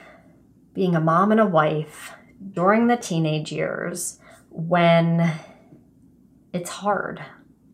being 0.73 0.97
a 0.97 1.01
mom 1.01 1.33
and 1.33 1.41
a 1.41 1.45
wife 1.45 2.15
during 2.55 2.87
the 2.87 2.97
teenage 2.97 3.53
years 3.53 4.19
when 4.49 5.31
it's 6.55 6.71
hard. 6.71 7.23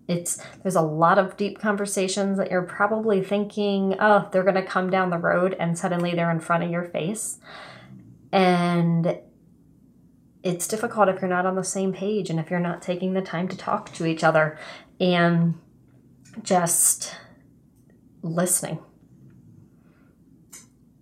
It's 0.08 0.42
there's 0.64 0.74
a 0.74 0.82
lot 0.82 1.16
of 1.16 1.36
deep 1.36 1.60
conversations 1.60 2.38
that 2.38 2.50
you're 2.50 2.62
probably 2.62 3.22
thinking, 3.22 3.94
oh, 4.00 4.28
they're 4.32 4.42
going 4.42 4.56
to 4.56 4.66
come 4.66 4.90
down 4.90 5.10
the 5.10 5.18
road 5.18 5.54
and 5.60 5.78
suddenly 5.78 6.12
they're 6.16 6.32
in 6.32 6.40
front 6.40 6.64
of 6.64 6.70
your 6.72 6.86
face. 6.86 7.38
And 8.32 9.20
it's 10.46 10.68
difficult 10.68 11.08
if 11.08 11.20
you're 11.20 11.28
not 11.28 11.44
on 11.44 11.56
the 11.56 11.64
same 11.64 11.92
page 11.92 12.30
and 12.30 12.38
if 12.38 12.50
you're 12.50 12.60
not 12.60 12.80
taking 12.80 13.14
the 13.14 13.20
time 13.20 13.48
to 13.48 13.56
talk 13.56 13.92
to 13.92 14.06
each 14.06 14.22
other 14.22 14.56
and 15.00 15.54
just 16.42 17.16
listening 18.22 18.78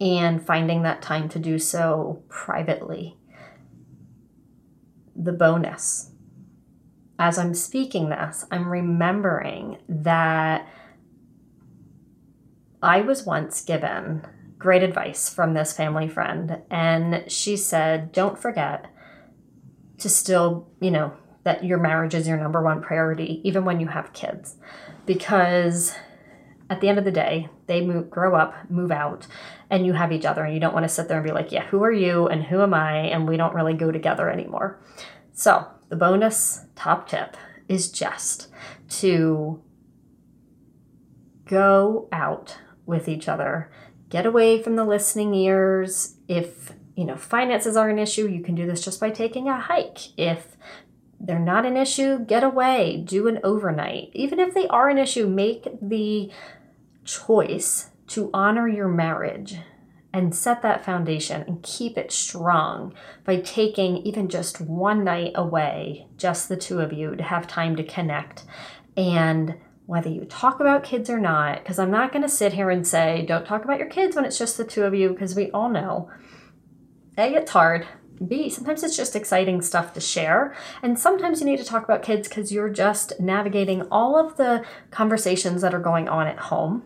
and 0.01 0.45
finding 0.45 0.83
that 0.83 1.03
time 1.03 1.29
to 1.29 1.39
do 1.39 1.59
so 1.59 2.23
privately. 2.29 3.19
The 5.15 5.33
bonus. 5.33 6.11
As 7.19 7.39
I'm 7.39 7.55
speaking 7.55 8.09
this, 8.09 8.47
I'm 8.51 8.67
remembering 8.69 9.77
that 9.89 10.67
I 12.83 13.03
was 13.03 13.27
once 13.27 13.61
given 13.61 14.27
great 14.59 14.83
advice 14.83 15.33
from 15.33 15.53
this 15.53 15.75
family 15.75 16.09
friend, 16.09 16.63
and 16.71 17.31
she 17.31 17.57
said, 17.57 18.11
Don't 18.11 18.39
forget 18.39 18.87
to 19.99 20.09
still, 20.09 20.69
you 20.81 20.91
know, 20.91 21.13
that 21.45 21.65
your 21.65 21.79
marriage 21.79 22.15
is 22.15 22.27
your 22.27 22.39
number 22.39 22.63
one 22.63 22.83
priority, 22.83 23.41
even 23.45 23.65
when 23.65 23.81
you 23.81 23.89
have 23.89 24.13
kids. 24.13 24.57
Because 25.07 25.95
at 26.71 26.81
the 26.81 26.89
end 26.89 26.99
of 26.99 27.05
the 27.05 27.13
day, 27.13 27.49
they 27.67 27.85
move, 27.85 28.11
grow 28.11 28.35
up, 28.35 28.55
move 28.71 28.91
out, 28.91 29.27
and 29.71 29.87
you 29.87 29.93
have 29.93 30.13
each 30.13 30.25
other, 30.25 30.45
and 30.45 30.55
you 30.55 30.61
don't 30.61 30.73
want 30.73 30.85
to 30.85 30.89
sit 30.89 31.09
there 31.09 31.19
and 31.19 31.27
be 31.27 31.33
like, 31.33 31.53
yeah, 31.53 31.67
who 31.67 31.83
are 31.85 31.93
you 31.93 32.27
and 32.27 32.45
who 32.45 32.63
am 32.63 32.73
I? 32.75 32.97
And 32.97 33.29
we 33.29 33.37
don't 33.37 33.55
really 33.55 33.75
go 33.75 33.93
together 33.93 34.31
anymore. 34.31 34.81
So, 35.33 35.67
the 35.89 35.97
bonus 35.97 36.65
top 36.75 37.09
tip 37.09 37.37
is 37.69 37.91
just 37.91 38.49
to 38.89 39.63
go 41.45 42.09
out 42.11 42.59
with 42.87 43.09
each 43.09 43.29
other, 43.29 43.71
get 44.09 44.27
away 44.27 44.63
from 44.63 44.77
the 44.77 44.85
listening 44.85 45.35
ears. 45.35 46.17
If 46.29 46.73
you 46.97 47.05
know, 47.05 47.17
finances 47.17 47.77
are 47.77 47.89
an 47.89 47.99
issue, 47.99 48.29
you 48.29 48.43
can 48.43 48.55
do 48.55 48.67
this 48.67 48.85
just 48.85 49.01
by 49.01 49.11
taking 49.11 49.49
a 49.49 49.59
hike. 49.59 50.17
If 50.17 50.57
they're 51.19 51.39
not 51.39 51.67
an 51.67 51.77
issue, 51.77 52.19
get 52.25 52.45
away, 52.45 53.03
do 53.05 53.29
an 53.29 53.41
overnight. 53.43 54.11
Even 54.13 54.39
if 54.39 54.55
they 54.55 54.69
are 54.69 54.89
an 54.89 54.99
issue, 54.99 55.27
make 55.27 55.67
the 55.81 56.31
choice 57.05 57.91
to 58.09 58.31
honor 58.33 58.69
your 58.69 58.89
marriage 58.89 59.57
and 60.13 60.35
set 60.35 60.63
that 60.63 60.85
foundation 60.85 61.43
and 61.43 61.63
keep 61.63 61.99
it 61.99 62.13
strong 62.13 62.95
by 63.25 63.41
taking 63.41 63.97
even 63.99 64.29
just 64.29 64.61
one 64.61 65.03
night 65.03 65.33
away, 65.35 66.07
just 66.17 66.49
the 66.49 66.57
two 66.57 66.81
of 66.81 66.93
you, 66.93 67.17
to 67.17 67.23
have 67.25 67.49
time 67.49 67.75
to 67.75 67.83
connect. 67.83 68.45
And 68.97 69.57
whether 69.87 70.09
you 70.09 70.25
talk 70.25 70.61
about 70.61 70.85
kids 70.85 71.11
or 71.11 71.19
not, 71.19 71.59
because 71.59 71.81
I'm 71.81 71.91
not 71.91 72.13
going 72.13 72.23
to 72.23 72.29
sit 72.29 72.53
here 72.53 72.71
and 72.71 72.87
say, 72.87 73.25
don't 73.27 73.45
talk 73.45 73.65
about 73.65 73.79
your 73.79 73.89
kids 73.89 74.15
when 74.15 74.25
it's 74.25 74.39
just 74.39 74.57
the 74.57 74.65
two 74.65 74.85
of 74.85 74.95
you, 74.95 75.09
because 75.09 75.35
we 75.35 75.51
all 75.51 75.69
know 75.69 76.09
a, 77.17 77.35
it's 77.35 77.51
hard. 77.53 77.87
B, 78.27 78.49
sometimes 78.49 78.83
it's 78.83 78.97
just 78.97 79.17
exciting 79.17 79.61
stuff 79.61 79.93
to 79.95 80.01
share. 80.01 80.55
And 80.83 80.99
sometimes 80.99 81.41
you 81.41 81.47
need 81.47 81.59
to 81.59 81.65
talk 81.65 81.85
about 81.85 82.03
kids 82.03 82.29
because 82.29 82.53
you're 82.53 82.69
just 82.69 83.19
navigating 83.21 83.83
all 83.91 84.17
of 84.17 84.37
the 84.37 84.65
conversations 84.91 85.63
that 85.63 85.75
are 85.75 85.81
going 85.81 86.09
on 86.09 86.27
at 86.27 86.39
home 86.39 86.85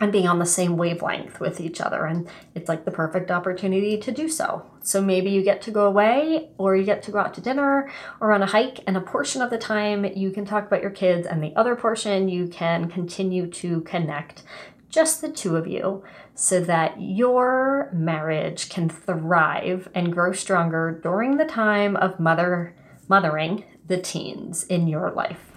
and 0.00 0.10
being 0.10 0.26
on 0.26 0.40
the 0.40 0.46
same 0.46 0.76
wavelength 0.76 1.38
with 1.38 1.60
each 1.60 1.80
other. 1.80 2.04
And 2.04 2.28
it's 2.54 2.68
like 2.68 2.84
the 2.84 2.90
perfect 2.90 3.30
opportunity 3.30 3.96
to 3.98 4.10
do 4.10 4.28
so. 4.28 4.64
So 4.80 5.00
maybe 5.00 5.30
you 5.30 5.42
get 5.42 5.62
to 5.62 5.70
go 5.70 5.86
away 5.86 6.50
or 6.58 6.74
you 6.76 6.84
get 6.84 7.02
to 7.04 7.12
go 7.12 7.18
out 7.18 7.34
to 7.34 7.40
dinner 7.40 7.90
or 8.20 8.32
on 8.32 8.42
a 8.42 8.46
hike, 8.46 8.80
and 8.86 8.96
a 8.96 9.00
portion 9.00 9.40
of 9.40 9.50
the 9.50 9.58
time 9.58 10.04
you 10.04 10.30
can 10.30 10.44
talk 10.44 10.66
about 10.66 10.82
your 10.82 10.90
kids, 10.90 11.26
and 11.26 11.42
the 11.42 11.54
other 11.54 11.76
portion 11.76 12.28
you 12.28 12.48
can 12.48 12.88
continue 12.88 13.46
to 13.46 13.82
connect, 13.82 14.42
just 14.88 15.20
the 15.20 15.30
two 15.30 15.56
of 15.56 15.66
you, 15.66 16.02
so 16.34 16.60
that 16.60 17.00
your 17.00 17.88
marriage 17.92 18.68
can 18.68 18.88
thrive 18.88 19.88
and 19.94 20.12
grow 20.12 20.32
stronger 20.32 21.00
during 21.02 21.36
the 21.36 21.44
time 21.44 21.96
of 21.96 22.18
mother 22.18 22.74
mothering 23.08 23.64
the 23.86 24.00
teens 24.00 24.64
in 24.64 24.86
your 24.88 25.10
life. 25.12 25.52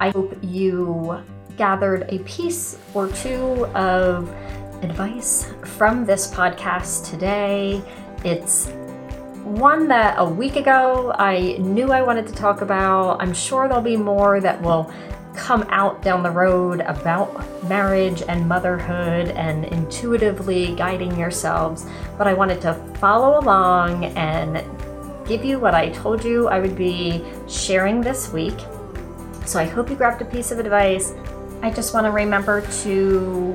I 0.00 0.10
hope 0.10 0.36
you 0.42 1.22
gathered 1.56 2.06
a 2.08 2.18
piece 2.20 2.78
or 2.94 3.08
two 3.08 3.66
of 3.74 4.28
advice 4.82 5.52
from 5.64 6.04
this 6.04 6.32
podcast 6.32 7.08
today. 7.10 7.82
It's 8.24 8.68
one 9.44 9.88
that 9.88 10.14
a 10.18 10.24
week 10.24 10.56
ago 10.56 11.12
I 11.18 11.56
knew 11.58 11.92
I 11.92 12.02
wanted 12.02 12.26
to 12.28 12.32
talk 12.32 12.60
about. 12.62 13.20
I'm 13.20 13.32
sure 13.32 13.68
there'll 13.68 13.82
be 13.82 13.96
more 13.96 14.40
that 14.40 14.60
will 14.62 14.92
come 15.34 15.62
out 15.70 16.02
down 16.02 16.22
the 16.22 16.30
road 16.30 16.80
about 16.80 17.44
marriage 17.68 18.22
and 18.28 18.46
motherhood 18.48 19.28
and 19.28 19.64
intuitively 19.66 20.74
guiding 20.74 21.18
yourselves. 21.18 21.86
But 22.18 22.26
I 22.26 22.34
wanted 22.34 22.60
to 22.62 22.74
follow 22.98 23.38
along 23.38 24.04
and 24.16 24.64
give 25.26 25.44
you 25.44 25.58
what 25.58 25.74
I 25.74 25.90
told 25.90 26.24
you 26.24 26.48
I 26.48 26.60
would 26.60 26.76
be 26.76 27.24
sharing 27.48 28.00
this 28.00 28.32
week. 28.32 28.58
So 29.46 29.58
I 29.58 29.64
hope 29.64 29.90
you 29.90 29.96
grabbed 29.96 30.22
a 30.22 30.24
piece 30.24 30.50
of 30.50 30.58
advice. 30.58 31.14
I 31.62 31.70
just 31.70 31.94
want 31.94 32.06
to 32.06 32.10
remember 32.10 32.60
to 32.82 33.54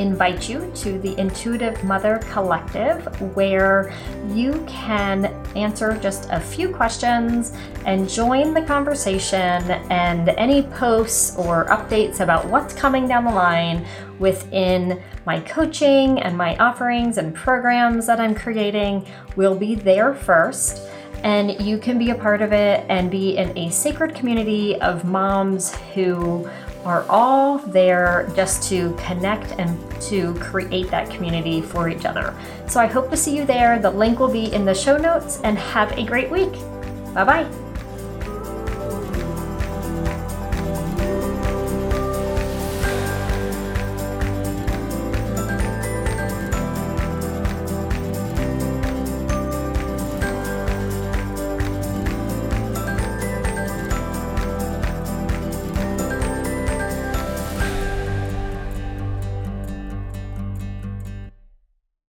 invite 0.00 0.48
you 0.48 0.72
to 0.76 0.98
the 0.98 1.16
Intuitive 1.18 1.84
Mother 1.84 2.18
Collective, 2.30 3.04
where 3.36 3.92
you 4.32 4.64
can 4.66 5.26
answer 5.54 5.96
just 5.98 6.28
a 6.30 6.40
few 6.40 6.70
questions 6.74 7.52
and 7.84 8.08
join 8.08 8.54
the 8.54 8.62
conversation 8.62 9.70
and 9.90 10.30
any 10.30 10.62
posts 10.62 11.36
or 11.36 11.66
updates 11.66 12.20
about 12.20 12.46
what's 12.46 12.72
coming 12.72 13.06
down 13.06 13.24
the 13.24 13.30
line 13.30 13.86
within 14.18 15.02
my 15.26 15.40
coaching 15.40 16.20
and 16.20 16.36
my 16.36 16.56
offerings 16.56 17.18
and 17.18 17.34
programs 17.34 18.06
that 18.06 18.20
I'm 18.20 18.34
creating 18.34 19.06
will 19.36 19.54
be 19.54 19.74
there 19.74 20.14
first. 20.14 20.80
And 21.22 21.60
you 21.60 21.76
can 21.76 21.98
be 21.98 22.10
a 22.10 22.14
part 22.14 22.40
of 22.40 22.54
it 22.54 22.86
and 22.88 23.10
be 23.10 23.36
in 23.36 23.56
a 23.58 23.70
sacred 23.70 24.14
community 24.14 24.80
of 24.80 25.04
moms 25.04 25.76
who 25.94 26.48
are 26.84 27.04
all 27.08 27.58
there 27.58 28.30
just 28.34 28.68
to 28.70 28.94
connect 28.94 29.52
and 29.58 29.78
to 30.02 30.34
create 30.34 30.90
that 30.90 31.10
community 31.10 31.60
for 31.60 31.88
each 31.88 32.04
other. 32.04 32.34
So 32.66 32.80
I 32.80 32.86
hope 32.86 33.10
to 33.10 33.16
see 33.16 33.36
you 33.36 33.44
there. 33.44 33.78
The 33.78 33.90
link 33.90 34.18
will 34.18 34.32
be 34.32 34.52
in 34.52 34.64
the 34.64 34.74
show 34.74 34.96
notes 34.96 35.40
and 35.42 35.58
have 35.58 35.92
a 35.98 36.04
great 36.04 36.30
week. 36.30 36.52
Bye 37.14 37.24
bye. 37.24 37.59